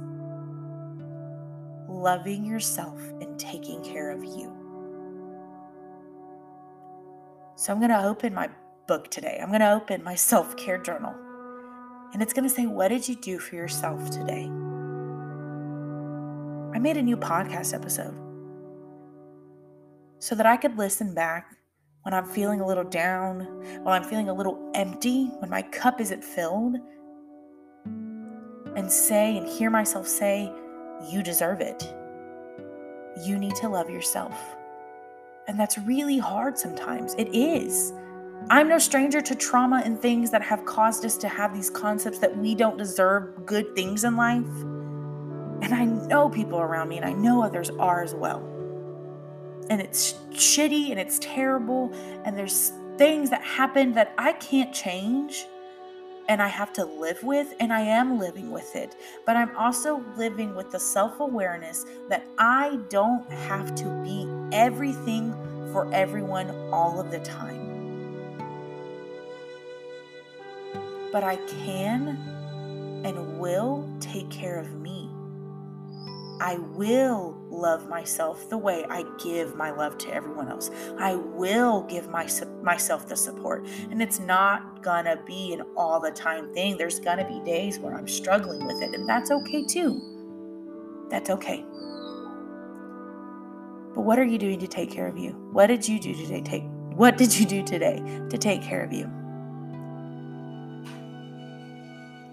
loving 1.88 2.44
yourself 2.46 3.00
and 3.22 3.40
taking 3.40 3.84
care 3.84 4.10
of 4.10 4.24
you. 4.24 4.52
So 7.56 7.72
I'm 7.72 7.80
going 7.80 7.92
to 7.92 8.04
open 8.04 8.34
my 8.34 8.50
book 8.88 9.12
today. 9.12 9.40
I'm 9.42 9.50
going 9.50 9.62
to 9.62 9.72
open 9.72 10.04
my 10.04 10.16
self 10.16 10.58
care 10.58 10.80
journal. 10.80 11.14
And 12.14 12.22
it's 12.22 12.34
going 12.34 12.44
to 12.44 12.54
say, 12.54 12.66
What 12.66 12.88
did 12.88 13.08
you 13.08 13.16
do 13.16 13.38
for 13.40 13.56
yourself 13.56 14.10
today? 14.10 14.46
I 16.74 16.80
made 16.80 16.98
a 16.98 17.02
new 17.02 17.18
podcast 17.18 17.74
episode 17.74 18.31
so 20.22 20.36
that 20.36 20.46
I 20.46 20.56
could 20.56 20.78
listen 20.78 21.16
back 21.16 21.58
when 22.04 22.14
I'm 22.14 22.26
feeling 22.26 22.62
a 22.62 22.68
little 22.68 22.84
down, 22.84 23.42
while 23.82 23.96
I'm 23.96 24.04
feeling 24.04 24.30
a 24.30 24.34
little 24.34 24.72
empty, 24.76 25.26
when 25.40 25.50
my 25.50 25.64
cup 25.64 26.00
isn't 26.00 26.24
filled, 26.24 26.76
and 28.76 28.90
say 28.90 29.36
and 29.36 29.48
hear 29.48 29.72
myself 29.72 30.08
say, 30.08 30.54
You 31.10 31.24
deserve 31.24 31.60
it. 31.60 31.92
You 33.26 33.40
need 33.40 33.56
to 33.56 33.68
love 33.68 33.90
yourself. 33.90 34.40
And 35.48 35.60
that's 35.60 35.80
really 35.80 36.20
hard 36.20 36.56
sometimes. 36.56 37.16
It 37.16 37.36
is. 37.36 37.92
I'm 38.52 38.70
no 38.70 38.78
stranger 38.78 39.22
to 39.22 39.36
trauma 39.36 39.82
and 39.84 40.00
things 40.00 40.30
that 40.32 40.44
have 40.44 40.66
caused 40.66 41.04
us 41.04 41.18
to 41.18 41.28
have 41.28 41.52
these 41.52 41.72
concepts 41.72 42.20
that 42.20 42.38
we 42.38 42.54
don't 42.54 42.78
deserve 42.78 43.48
good 43.48 43.76
things 43.76 44.04
in 44.04 44.16
life. 44.16 44.46
And 45.64 45.74
I 45.74 45.86
know 45.86 46.30
people 46.30 46.60
around 46.60 46.90
me, 46.90 46.98
and 46.98 47.06
I 47.06 47.14
know 47.14 47.42
others 47.42 47.72
are 47.72 48.04
as 48.04 48.14
well. 48.14 48.51
And 49.72 49.80
it's 49.80 50.16
shitty 50.32 50.92
and 50.92 51.00
it's 51.00 51.18
terrible, 51.20 51.94
and 52.26 52.38
there's 52.38 52.74
things 52.98 53.30
that 53.30 53.42
happen 53.42 53.94
that 53.94 54.14
I 54.18 54.34
can't 54.34 54.74
change 54.74 55.46
and 56.28 56.42
I 56.42 56.48
have 56.48 56.72
to 56.74 56.86
live 56.86 57.24
with, 57.24 57.54
and 57.60 57.74
I 57.74 57.82
am 57.82 58.20
living 58.20 58.52
with 58.52 58.76
it. 58.76 58.96
But 59.26 59.36
I'm 59.36 59.56
also 59.58 60.04
living 60.16 60.56
with 60.56 60.72
the 60.72 60.80
self 60.80 61.20
awareness 61.20 61.86
that 62.10 62.26
I 62.38 62.80
don't 62.90 63.30
have 63.32 63.76
to 63.76 63.86
be 64.04 64.30
everything 64.56 65.34
for 65.72 65.94
everyone 65.94 66.50
all 66.72 67.00
of 67.00 67.12
the 67.12 67.20
time. 67.20 67.60
But 71.12 71.24
I 71.24 71.36
can 71.66 72.18
and 73.04 73.40
will 73.40 73.90
take 74.00 74.30
care 74.30 74.58
of 74.58 74.72
me. 74.76 75.11
I 76.42 76.56
will 76.56 77.38
love 77.52 77.88
myself 77.88 78.50
the 78.50 78.58
way 78.58 78.84
I 78.90 79.04
give 79.24 79.56
my 79.56 79.70
love 79.70 80.00
to 80.00 80.12
everyone 80.12 80.50
else. 80.50 80.72
I 80.98 81.14
will 81.14 81.84
give 81.84 82.10
my, 82.10 82.28
myself 82.64 83.08
the 83.08 83.16
support. 83.16 83.68
And 83.92 84.02
it's 84.02 84.20
not 84.20 84.82
gonna 84.82 85.22
be 85.24 85.54
an 85.54 85.62
all 85.78 86.00
the 86.00 86.10
time 86.10 86.52
thing. 86.52 86.78
There's 86.78 87.00
gonna 87.00 87.28
be 87.28 87.40
days 87.46 87.78
where 87.78 87.94
I'm 87.94 88.08
struggling 88.08 88.66
with 88.66 88.82
it, 88.82 88.96
and 88.96 89.08
that's 89.08 89.30
okay 89.30 89.64
too. 89.64 91.06
That's 91.12 91.30
okay. 91.30 91.64
But 93.94 94.02
what 94.02 94.18
are 94.18 94.26
you 94.26 94.40
doing 94.40 94.58
to 94.62 94.68
take 94.68 94.90
care 94.90 95.06
of 95.06 95.20
you? 95.20 95.34
What 95.52 95.68
did 95.68 95.88
you 95.88 96.00
do 96.00 96.16
today? 96.16 96.42
Take 96.42 96.64
what 96.96 97.18
did 97.18 97.38
you 97.38 97.46
do 97.46 97.64
today 97.64 98.02
to 98.30 98.38
take 98.40 98.64
care 98.64 98.84
of 98.84 98.92
you? 98.92 99.08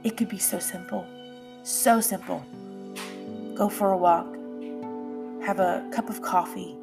It 0.03 0.17
could 0.17 0.31
be 0.31 0.39
so 0.39 0.59
simple. 0.59 1.07
So 1.63 2.01
simple. 2.01 2.43
Go 3.59 3.69
for 3.69 3.91
a 3.91 3.97
walk. 3.99 4.33
Have 5.45 5.59
a 5.59 5.85
cup 5.93 6.09
of 6.09 6.23
coffee. 6.23 6.77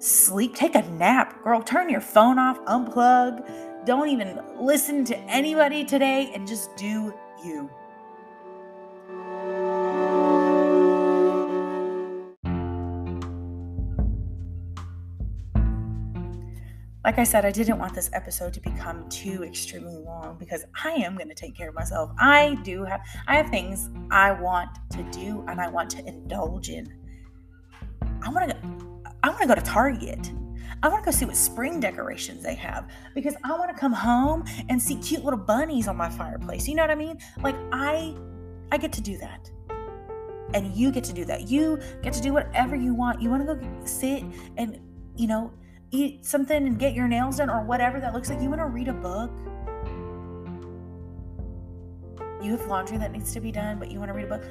Sleep, 0.00 0.52
take 0.52 0.74
a 0.74 0.82
nap. 0.82 1.44
Girl, 1.44 1.62
turn 1.62 1.88
your 1.88 2.00
phone 2.00 2.40
off, 2.40 2.58
unplug. 2.64 3.86
Don't 3.86 4.08
even 4.08 4.40
listen 4.58 5.04
to 5.04 5.16
anybody 5.30 5.84
today 5.84 6.32
and 6.34 6.44
just 6.44 6.74
do 6.74 7.14
you. 7.44 7.70
Like 17.04 17.18
I 17.18 17.24
said, 17.24 17.44
I 17.44 17.52
didn't 17.52 17.78
want 17.78 17.94
this 17.94 18.10
episode 18.12 18.52
to 18.54 18.60
become 18.60 19.08
too 19.08 19.44
extremely 19.44 19.96
long 19.96 20.36
because 20.38 20.64
I 20.84 20.90
am 20.90 21.16
going 21.16 21.28
to 21.28 21.34
take 21.34 21.56
care 21.56 21.68
of 21.68 21.74
myself. 21.74 22.10
I 22.18 22.58
do 22.64 22.84
have 22.84 23.00
I 23.28 23.36
have 23.36 23.50
things 23.50 23.88
I 24.10 24.32
want 24.32 24.70
to 24.90 25.02
do 25.12 25.44
and 25.46 25.60
I 25.60 25.68
want 25.68 25.90
to 25.90 26.04
indulge 26.04 26.70
in. 26.70 26.92
I 28.22 28.30
want 28.30 28.50
to 28.50 28.56
I 29.22 29.28
want 29.28 29.40
to 29.42 29.46
go 29.46 29.54
to 29.54 29.60
Target. 29.60 30.32
I 30.82 30.88
want 30.88 31.04
to 31.04 31.10
go 31.10 31.16
see 31.16 31.24
what 31.24 31.36
spring 31.36 31.78
decorations 31.78 32.42
they 32.42 32.54
have 32.56 32.88
because 33.14 33.36
I 33.44 33.52
want 33.52 33.72
to 33.72 33.78
come 33.78 33.92
home 33.92 34.44
and 34.68 34.82
see 34.82 34.96
cute 34.96 35.24
little 35.24 35.38
bunnies 35.38 35.86
on 35.86 35.96
my 35.96 36.08
fireplace. 36.10 36.66
You 36.66 36.74
know 36.74 36.82
what 36.82 36.90
I 36.90 36.96
mean? 36.96 37.18
Like 37.42 37.56
I 37.72 38.14
I 38.72 38.76
get 38.76 38.92
to 38.94 39.00
do 39.00 39.18
that. 39.18 39.50
And 40.52 40.74
you 40.74 40.90
get 40.90 41.04
to 41.04 41.12
do 41.12 41.24
that. 41.26 41.48
You 41.48 41.78
get 42.02 42.12
to 42.14 42.20
do 42.20 42.32
whatever 42.32 42.74
you 42.74 42.92
want. 42.92 43.22
You 43.22 43.30
want 43.30 43.46
to 43.46 43.54
go 43.54 43.84
sit 43.84 44.24
and 44.56 44.80
you 45.14 45.26
know, 45.26 45.52
eat 45.90 46.24
something 46.24 46.66
and 46.66 46.78
get 46.78 46.94
your 46.94 47.08
nails 47.08 47.36
done 47.36 47.50
or 47.50 47.62
whatever 47.62 48.00
that 48.00 48.14
looks 48.14 48.28
like. 48.28 48.40
You 48.40 48.48
want 48.48 48.60
to 48.60 48.66
read 48.66 48.88
a 48.88 48.92
book. 48.92 49.30
You 52.42 52.52
have 52.52 52.66
laundry 52.66 52.98
that 52.98 53.10
needs 53.10 53.32
to 53.32 53.40
be 53.40 53.50
done, 53.50 53.78
but 53.78 53.90
you 53.90 53.98
want 53.98 54.10
to 54.10 54.14
read 54.14 54.26
a 54.26 54.28
book. 54.28 54.44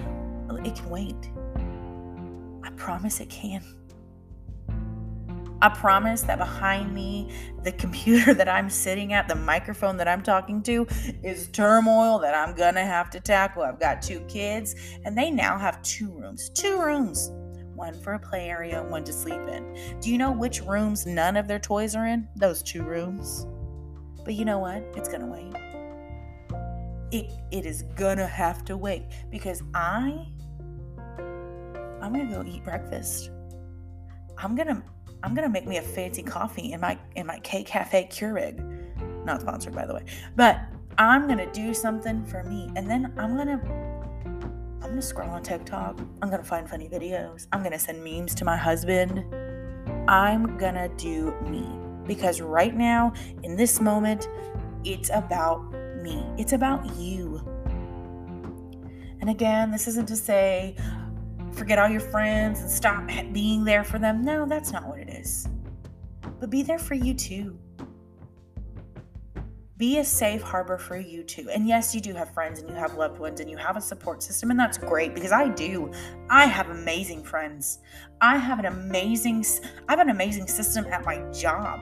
Oh, 0.50 0.58
it 0.58 0.76
can 0.76 0.90
wait. 0.90 1.32
I 2.64 2.70
promise 2.72 3.22
it 3.22 3.30
can. 3.30 3.64
I 5.62 5.70
promise 5.70 6.22
that 6.24 6.38
behind 6.38 6.94
me, 6.94 7.32
the 7.64 7.72
computer 7.72 8.34
that 8.36 8.50
I'm 8.50 8.70
sitting 8.70 9.14
at, 9.14 9.28
the 9.28 9.36
microphone 9.36 9.98
that 9.98 10.08
I'm 10.08 10.22
talking 10.22 10.62
to, 10.64 10.86
is 11.24 11.48
turmoil 11.48 12.20
that 12.20 12.36
I'm 12.36 12.56
gonna 12.56 12.86
have 12.86 13.10
to 13.12 13.20
tackle. 13.20 13.64
I've 13.64 13.80
got 13.80 14.02
two 14.02 14.20
kids, 14.22 14.76
and 15.06 15.18
they 15.18 15.32
now 15.32 15.58
have 15.58 15.82
two 15.82 16.12
rooms. 16.12 16.50
Two 16.50 16.82
rooms. 16.82 17.32
One 17.78 17.94
for 17.94 18.14
a 18.14 18.20
play 18.20 18.50
area, 18.50 18.82
one 18.82 19.04
to 19.04 19.14
sleep 19.14 19.40
in. 19.48 19.78
Do 20.02 20.10
you 20.10 20.18
know 20.18 20.32
which 20.32 20.64
rooms 20.64 21.06
none 21.06 21.38
of 21.38 21.48
their 21.48 21.60
toys 21.60 21.96
are 21.96 22.08
in? 22.08 22.28
Those 22.36 22.64
two 22.64 22.82
rooms. 22.82 23.46
But 24.26 24.34
you 24.34 24.46
know 24.46 24.58
what? 24.58 24.84
It's 24.96 25.08
gonna 25.08 25.28
wait. 25.28 25.54
It, 27.12 27.32
it 27.52 27.68
is 27.68 27.84
gonna 27.96 28.26
have 28.26 28.66
to 28.66 28.76
wait 28.76 29.04
because 29.30 29.62
I 29.76 30.26
I'm 32.02 32.14
gonna 32.14 32.32
go 32.32 32.44
eat 32.50 32.64
breakfast. 32.64 33.30
I'm 34.40 34.56
gonna 34.56 34.84
I'm 35.22 35.36
gonna 35.36 35.48
make 35.48 35.68
me 35.68 35.78
a 35.78 35.84
fancy 35.84 36.24
coffee 36.24 36.72
in 36.72 36.82
my 36.82 36.98
in 37.16 37.28
my 37.28 37.38
K 37.42 37.64
Cafe 37.64 38.10
Keurig. 38.12 39.24
Not 39.24 39.42
sponsored 39.42 39.76
by 39.76 39.86
the 39.86 39.94
way. 39.94 40.06
But 40.36 40.62
I'm 40.98 41.28
gonna 41.28 41.52
do 41.54 41.76
something 41.76 42.26
for 42.26 42.44
me. 42.44 42.72
And 42.76 42.90
then 42.90 43.14
I'm 43.18 43.38
gonna 43.38 43.62
I'm 44.88 44.94
gonna 44.94 45.02
scroll 45.02 45.30
on 45.32 45.44
TikTok. 45.44 46.00
I'm 46.22 46.30
gonna 46.30 46.46
find 46.46 46.70
funny 46.70 46.88
videos. 46.88 47.48
I'm 47.52 47.62
gonna 47.62 47.78
send 47.78 48.02
memes 48.02 48.34
to 48.36 48.46
my 48.46 48.56
husband. 48.56 49.26
I'm 50.08 50.58
gonna 50.58 50.88
do 50.96 51.36
me. 51.42 51.68
Because 52.08 52.40
right 52.40 52.74
now, 52.74 53.12
in 53.44 53.58
this 53.58 53.82
moment, 53.82 54.30
it's 54.86 55.10
about 55.14 55.74
me. 56.02 56.26
It's 56.38 56.54
about 56.54 56.96
you. 56.96 57.42
And 59.20 59.30
again, 59.30 59.72
this 59.72 59.90
isn't 59.90 60.08
to 60.08 60.16
say, 60.16 60.78
forget 61.52 61.80
all 61.80 61.90
your 61.90 62.00
friends 62.00 62.62
and 62.62 62.72
stop 62.72 63.06
being 63.34 63.66
there 63.66 63.84
for 63.84 64.00
them. 64.00 64.24
No, 64.24 64.46
that's 64.46 64.72
not 64.72 64.88
what 64.88 65.00
it 65.00 65.10
is. 65.10 65.50
But 66.40 66.50
be 66.50 66.64
there 66.64 66.80
for 66.80 66.94
you 66.94 67.14
too. 67.14 67.60
Be 69.78 70.00
a 70.00 70.04
safe 70.04 70.42
harbor 70.42 70.78
for 70.78 70.98
you 70.98 71.24
too. 71.24 71.50
And 71.52 71.68
yes, 71.68 71.94
you 71.94 72.02
do 72.02 72.14
have 72.14 72.34
friends 72.34 72.60
and 72.60 72.70
you 72.70 72.76
have 72.76 72.96
loved 72.96 73.20
ones 73.20 73.40
and 73.40 73.50
you 73.50 73.58
have 73.58 73.78
a 73.78 73.82
support 73.82 74.24
system, 74.24 74.50
and 74.50 74.60
that's 74.60 74.78
great 74.78 75.14
because 75.14 75.32
I 75.32 75.50
do. 75.50 75.92
I 76.30 76.46
have 76.46 76.70
amazing 76.70 77.24
friends. 77.24 77.80
I 78.20 78.38
have 78.38 78.58
an 78.60 78.66
amazing 78.66 79.46
I 79.88 79.92
have 79.92 80.00
an 80.00 80.10
amazing 80.10 80.48
system 80.48 80.86
at 80.88 81.06
my 81.06 81.20
job 81.32 81.82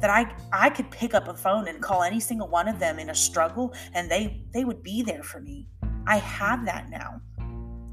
that 0.00 0.10
I 0.10 0.34
I 0.52 0.68
could 0.68 0.90
pick 0.90 1.14
up 1.14 1.28
a 1.28 1.34
phone 1.34 1.66
and 1.68 1.80
call 1.80 2.02
any 2.02 2.20
single 2.20 2.48
one 2.48 2.68
of 2.68 2.78
them 2.78 2.98
in 2.98 3.08
a 3.08 3.14
struggle 3.14 3.72
and 3.94 4.10
they 4.10 4.44
they 4.52 4.64
would 4.64 4.82
be 4.82 5.02
there 5.02 5.22
for 5.22 5.40
me. 5.40 5.68
I 6.06 6.18
have 6.18 6.66
that 6.66 6.90
now 6.90 7.22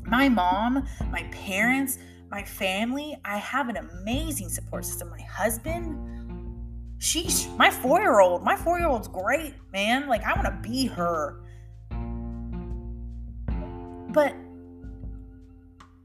my 0.06 0.30
mom, 0.30 0.86
my 1.12 1.24
parents, 1.32 1.98
my 2.30 2.44
family. 2.44 3.18
I 3.26 3.38
have 3.38 3.70
an 3.70 3.78
amazing 3.78 4.50
support 4.50 4.86
system. 4.86 5.10
My 5.10 5.22
husband, 5.22 6.13
sheesh, 7.04 7.54
my 7.58 7.70
four 7.70 8.00
year 8.00 8.22
old, 8.22 8.44
my 8.44 8.56
four 8.56 8.80
year 8.80 8.88
old's 8.88 9.10
great, 9.10 9.54
man. 9.74 10.08
Like, 10.08 10.24
I 10.24 10.34
want 10.34 10.46
to 10.46 10.70
be 10.70 10.86
her. 10.88 11.42
But 14.10 14.34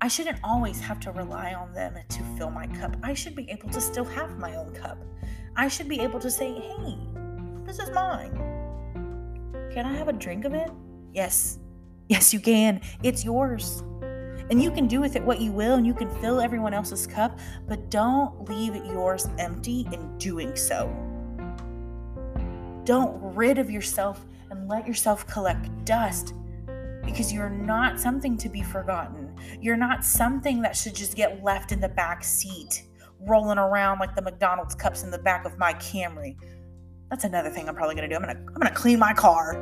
I 0.00 0.08
shouldn't 0.08 0.38
always 0.42 0.80
have 0.80 0.98
to 1.00 1.12
rely 1.12 1.54
on 1.54 1.72
them 1.72 1.94
to 2.08 2.22
fill 2.37 2.50
my 2.50 2.66
cup. 2.66 2.96
I 3.02 3.14
should 3.14 3.37
be 3.37 3.48
able 3.48 3.68
to 3.70 3.80
still 3.80 4.04
have 4.04 4.38
my 4.38 4.56
own 4.56 4.74
cup. 4.74 4.98
I 5.56 5.68
should 5.68 5.88
be 5.88 6.00
able 6.00 6.18
to 6.18 6.30
say, 6.30 6.52
hey, 6.52 6.98
this 7.64 7.78
is 7.78 7.90
mine. 7.90 8.34
Can 9.72 9.87
I 9.87 9.94
have 9.96 10.08
a 10.08 10.12
drink 10.12 10.44
of 10.44 10.54
it? 10.54 10.70
Yes. 11.12 11.58
Yes, 12.08 12.32
you 12.32 12.40
can. 12.40 12.80
It's 13.02 13.24
yours. 13.24 13.82
And 14.50 14.62
you 14.62 14.70
can 14.70 14.87
do 14.87 15.00
with 15.00 15.14
it 15.14 15.22
what 15.22 15.40
you 15.40 15.52
will, 15.52 15.74
and 15.74 15.87
you 15.87 15.94
can 15.94 16.11
fill 16.20 16.40
everyone 16.40 16.72
else's 16.72 17.06
cup, 17.06 17.38
but 17.66 17.90
don't 17.90 18.48
leave 18.48 18.74
yours 18.74 19.28
empty 19.38 19.87
in 19.92 20.16
doing 20.18 20.56
so. 20.56 20.88
Don't 22.84 23.18
rid 23.34 23.58
of 23.58 23.70
yourself 23.70 24.24
and 24.50 24.68
let 24.68 24.87
yourself 24.87 25.26
collect 25.26 25.68
dust 25.84 26.32
because 27.04 27.32
you're 27.32 27.50
not 27.50 28.00
something 28.00 28.37
to 28.38 28.48
be 28.48 28.62
forgotten. 28.62 29.34
You're 29.61 29.76
not 29.76 30.04
something 30.04 30.62
that 30.62 30.76
should 30.76 30.94
just 30.94 31.14
get 31.14 31.42
left 31.42 31.72
in 31.72 31.80
the 31.80 31.88
back 31.88 32.24
seat, 32.24 32.84
rolling 33.20 33.58
around 33.58 33.98
like 33.98 34.14
the 34.14 34.22
McDonald's 34.22 34.74
cups 34.74 35.02
in 35.02 35.11
the 35.11 35.18
back 35.18 35.44
of 35.44 35.58
my 35.58 35.74
Camry. 35.74 36.37
That's 37.11 37.24
another 37.24 37.50
thing 37.50 37.68
I'm 37.68 37.74
probably 37.74 37.94
gonna 37.94 38.08
do. 38.08 38.16
I'm 38.16 38.22
gonna 38.22 38.38
I'm 38.38 38.54
gonna 38.54 38.70
clean 38.70 38.98
my 38.98 39.14
car. 39.14 39.56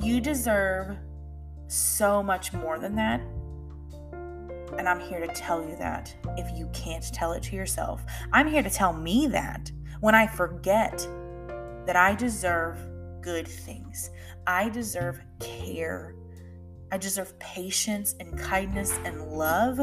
You 0.00 0.20
deserve 0.20 0.96
so 1.68 2.22
much 2.22 2.52
more 2.52 2.78
than 2.78 2.96
that. 2.96 3.20
And 4.78 4.88
I'm 4.88 5.00
here 5.00 5.20
to 5.20 5.28
tell 5.28 5.62
you 5.62 5.76
that 5.76 6.14
if 6.36 6.56
you 6.56 6.68
can't 6.72 7.04
tell 7.12 7.32
it 7.32 7.42
to 7.44 7.56
yourself. 7.56 8.02
I'm 8.32 8.48
here 8.48 8.62
to 8.62 8.70
tell 8.70 8.92
me 8.92 9.26
that 9.28 9.70
when 10.00 10.14
I 10.14 10.26
forget 10.26 11.06
that 11.86 11.96
I 11.96 12.14
deserve 12.14 12.78
good 13.22 13.46
things. 13.46 14.10
I 14.46 14.68
deserve 14.68 15.20
care. 15.40 16.14
I 16.90 16.98
deserve 16.98 17.38
patience 17.38 18.14
and 18.20 18.38
kindness 18.38 18.98
and 19.04 19.32
love. 19.32 19.80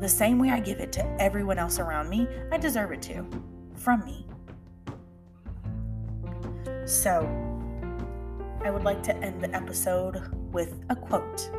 The 0.00 0.08
same 0.08 0.38
way 0.38 0.50
I 0.50 0.60
give 0.60 0.80
it 0.80 0.92
to 0.92 1.22
everyone 1.22 1.58
else 1.58 1.78
around 1.78 2.10
me, 2.10 2.26
I 2.50 2.58
deserve 2.58 2.90
it 2.92 3.00
too. 3.00 3.26
From 3.76 4.04
me. 4.04 4.26
So, 6.84 7.20
I 8.64 8.70
would 8.70 8.82
like 8.82 9.02
to 9.04 9.16
end 9.16 9.42
the 9.42 9.54
episode 9.54 10.20
with 10.52 10.84
a 10.90 10.96
quote. 10.96 11.50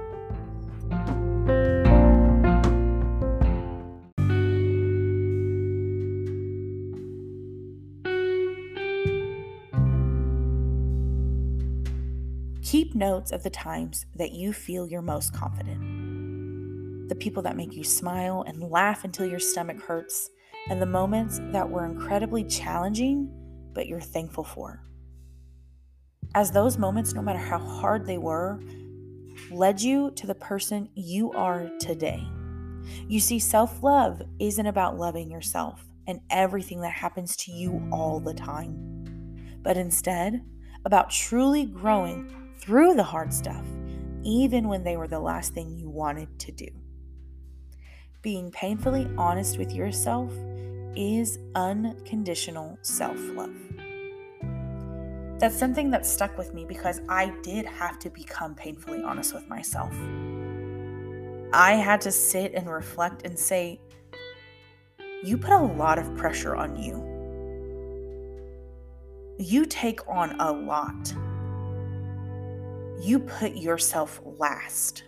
Keep 12.64 12.96
notes 12.96 13.32
of 13.32 13.44
the 13.44 13.52
times 13.52 14.08
that 14.16 14.32
you 14.32 14.52
feel 14.52 14.88
you're 14.88 15.04
most 15.04 15.32
confident. 15.32 17.08
The 17.08 17.16
people 17.16 17.44
that 17.44 17.56
make 17.56 17.76
you 17.76 17.84
smile 17.84 18.44
and 18.48 18.72
laugh 18.72 19.04
until 19.04 19.28
your 19.28 19.38
stomach 19.38 19.80
hurts, 19.80 20.32
and 20.70 20.82
the 20.82 20.88
moments 20.88 21.40
that 21.52 21.70
were 21.70 21.86
incredibly 21.86 22.44
challenging, 22.44 23.30
but 23.74 23.86
you're 23.88 24.00
thankful 24.00 24.44
for. 24.44 24.82
As 26.34 26.52
those 26.52 26.80
moments, 26.80 27.14
no 27.14 27.22
matter 27.22 27.38
how 27.38 27.60
hard 27.60 28.08
they 28.08 28.18
were, 28.18 28.60
led 29.52 29.82
you 29.82 30.12
to 30.12 30.28
the 30.28 30.36
person 30.36 30.90
you 30.96 31.32
are 31.34 31.70
today. 31.80 32.24
You 33.08 33.20
see, 33.20 33.40
self 33.40 33.82
love 33.84 34.22
isn't 34.40 34.66
about 34.66 34.98
loving 34.98 35.32
yourself 35.32 35.84
and 36.08 36.20
everything 36.30 36.82
that 36.82 36.94
happens 36.94 37.36
to 37.38 37.52
you 37.52 37.88
all 37.92 38.20
the 38.20 38.34
time, 38.34 39.60
but 39.62 39.78
instead 39.78 40.44
about 40.86 41.10
truly 41.10 41.66
growing 41.66 42.52
through 42.60 42.94
the 42.96 43.04
hard 43.04 43.34
stuff, 43.34 43.66
even 44.24 44.68
when 44.68 44.84
they 44.84 44.98
were 44.98 45.08
the 45.08 45.20
last 45.20 45.54
thing 45.54 45.72
you 45.72 45.90
wanted 45.90 46.40
to 46.40 46.52
do. 46.52 46.68
Being 48.22 48.52
painfully 48.52 49.10
honest 49.18 49.58
with 49.58 49.74
yourself 49.74 50.34
is 50.96 51.40
unconditional 51.56 52.78
self 52.82 53.18
love. 53.32 53.83
That's 55.44 55.60
something 55.60 55.92
that 55.92 56.06
stuck 56.06 56.38
with 56.38 56.54
me 56.54 56.64
because 56.64 57.02
I 57.10 57.34
did 57.42 57.66
have 57.66 58.00
to 58.00 58.10
become 58.10 58.56
painfully 58.56 59.04
honest 59.04 59.34
with 59.34 59.46
myself. 59.50 59.94
I 61.52 61.74
had 61.74 62.00
to 62.00 62.14
sit 62.14 62.54
and 62.54 62.72
reflect 62.72 63.26
and 63.26 63.38
say, 63.38 63.82
You 65.22 65.38
put 65.38 65.52
a 65.52 65.58
lot 65.58 66.00
of 66.00 66.16
pressure 66.16 66.56
on 66.56 66.78
you. 66.78 66.96
You 69.38 69.66
take 69.66 70.00
on 70.08 70.40
a 70.40 70.50
lot 70.50 71.14
you 73.02 73.20
put 73.20 73.58
yourself 73.58 74.22
last. 74.24 75.04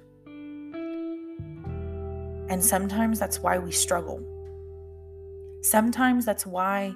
And 2.49 2.61
sometimes 2.61 3.19
that's 3.19 3.39
why 3.39 3.57
we 3.57 3.71
struggle. 3.71 4.21
Sometimes 5.61 6.25
that's 6.25 6.45
why 6.45 6.93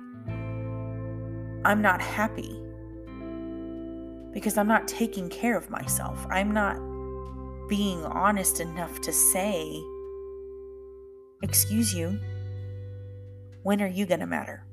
I'm 1.63 1.81
not 1.81 2.01
happy 2.01 2.65
because 4.33 4.57
I'm 4.57 4.67
not 4.67 4.87
taking 4.87 5.29
care 5.29 5.57
of 5.57 5.69
myself. 5.69 6.25
I'm 6.29 6.51
not 6.51 6.77
being 7.67 8.03
honest 8.05 8.59
enough 8.59 8.99
to 9.01 9.13
say, 9.13 9.81
Excuse 11.41 11.93
you, 11.93 12.19
when 13.63 13.81
are 13.81 13.87
you 13.87 14.05
going 14.05 14.19
to 14.19 14.27
matter? 14.27 14.65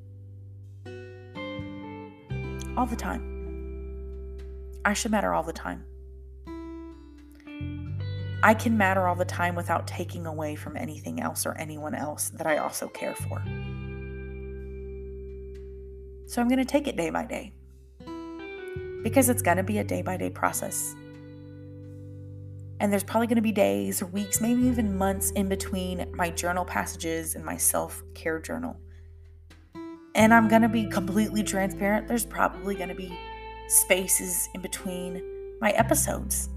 All 2.77 2.87
the 2.87 2.97
time. 2.97 3.33
I 4.85 4.93
should 4.93 5.11
matter 5.11 5.33
all 5.33 5.43
the 5.43 5.53
time. 5.53 5.85
I 8.43 8.55
can 8.55 8.77
matter 8.77 9.07
all 9.07 9.15
the 9.15 9.25
time 9.25 9.55
without 9.55 9.87
taking 9.87 10.27
away 10.27 10.57
from 10.57 10.77
anything 10.77 11.21
else 11.21 11.47
or 11.47 11.57
anyone 11.57 11.95
else 11.95 12.31
that 12.31 12.47
I 12.47 12.59
also 12.59 12.89
care 12.89 13.15
for. 13.15 13.43
So 16.27 16.41
I'm 16.41 16.49
going 16.49 16.59
to 16.59 16.65
take 16.65 16.87
it 16.87 16.97
day 16.97 17.11
by 17.11 17.25
day 17.25 17.53
because 19.03 19.29
it's 19.29 19.43
going 19.43 19.57
to 19.57 19.63
be 19.63 19.79
a 19.79 19.85
day 19.85 20.03
by 20.03 20.17
day 20.17 20.31
process. 20.31 20.95
And 22.79 22.93
there's 22.93 23.05
probably 23.05 23.27
going 23.27 23.37
to 23.37 23.43
be 23.43 23.53
days 23.53 24.03
weeks, 24.03 24.41
maybe 24.41 24.63
even 24.63 24.97
months 24.99 25.31
in 25.31 25.49
between 25.49 26.07
my 26.15 26.31
journal 26.31 26.65
passages 26.65 27.35
and 27.35 27.45
my 27.45 27.57
self 27.57 28.03
care 28.15 28.39
journal. 28.39 28.77
And 30.15 30.33
I'm 30.33 30.49
going 30.49 30.63
to 30.63 30.69
be 30.69 30.87
completely 30.87 31.43
transparent. 31.43 32.09
There's 32.09 32.27
probably 32.27 32.75
going 32.75 32.89
to 32.89 32.95
be 32.95 33.19
spaces 33.69 34.49
in 34.55 34.61
between 34.61 35.23
my 35.61 35.71
episodes. 35.71 36.49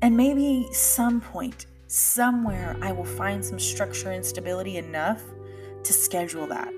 And 0.00 0.16
maybe 0.16 0.68
some 0.72 1.20
point, 1.20 1.66
somewhere, 1.88 2.76
I 2.80 2.92
will 2.92 3.04
find 3.04 3.44
some 3.44 3.58
structure 3.58 4.12
and 4.12 4.24
stability 4.24 4.76
enough 4.76 5.22
to 5.82 5.92
schedule 5.92 6.46
that, 6.46 6.72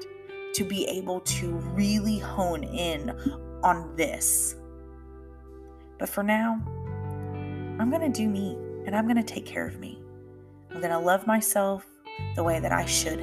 to 0.55 0.64
be 0.64 0.86
able 0.86 1.20
to 1.20 1.51
really 1.51 2.18
hone 2.18 2.64
in 2.64 3.11
on 3.62 3.94
this. 3.96 4.57
But 5.98 6.09
for 6.09 6.22
now, 6.22 6.61
I'm 7.78 7.90
going 7.90 8.03
to 8.03 8.09
do 8.09 8.28
me 8.28 8.57
and 8.86 8.96
I'm 8.96 9.05
going 9.05 9.16
to 9.16 9.22
take 9.22 9.46
care 9.46 9.66
of 9.66 9.78
me. 9.78 10.03
I'm 10.70 10.80
going 10.80 10.92
to 10.92 10.98
love 10.98 11.26
myself 11.26 11.86
the 12.36 12.42
way 12.42 12.61
that 12.61 12.72
I 12.72 12.84
should. 12.86 13.20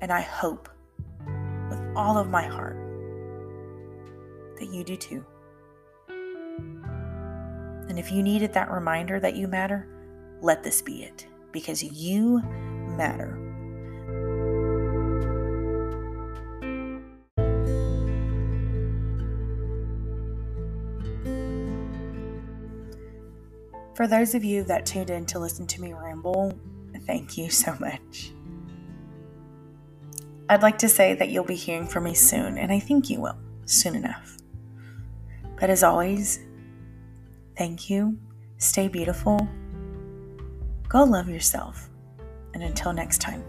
And 0.00 0.12
I 0.12 0.20
hope 0.20 0.68
with 1.70 1.80
all 1.96 2.18
of 2.18 2.28
my 2.28 2.42
heart 2.42 2.76
that 4.58 4.72
you 4.72 4.84
do 4.84 4.96
too. 4.96 5.24
And 7.88 7.98
if 7.98 8.12
you 8.12 8.22
needed 8.22 8.52
that 8.52 8.70
reminder 8.70 9.20
that 9.20 9.36
you 9.36 9.48
matter, 9.48 9.88
let 10.40 10.62
this 10.62 10.82
be 10.82 11.04
it 11.04 11.26
because 11.52 11.82
you 11.82 12.42
matter. 12.96 13.43
For 23.94 24.08
those 24.08 24.34
of 24.34 24.44
you 24.44 24.64
that 24.64 24.86
tuned 24.86 25.10
in 25.10 25.24
to 25.26 25.38
listen 25.38 25.66
to 25.68 25.80
me 25.80 25.92
ramble, 25.92 26.52
thank 27.06 27.38
you 27.38 27.48
so 27.48 27.76
much. 27.78 28.32
I'd 30.48 30.62
like 30.62 30.78
to 30.78 30.88
say 30.88 31.14
that 31.14 31.30
you'll 31.30 31.44
be 31.44 31.54
hearing 31.54 31.86
from 31.86 32.04
me 32.04 32.14
soon, 32.14 32.58
and 32.58 32.72
I 32.72 32.80
think 32.80 33.08
you 33.08 33.20
will 33.20 33.38
soon 33.66 33.94
enough. 33.94 34.36
But 35.58 35.70
as 35.70 35.82
always, 35.82 36.40
thank 37.56 37.88
you. 37.88 38.18
Stay 38.58 38.88
beautiful. 38.88 39.48
Go 40.88 41.04
love 41.04 41.28
yourself. 41.28 41.88
And 42.52 42.62
until 42.62 42.92
next 42.92 43.20
time. 43.20 43.42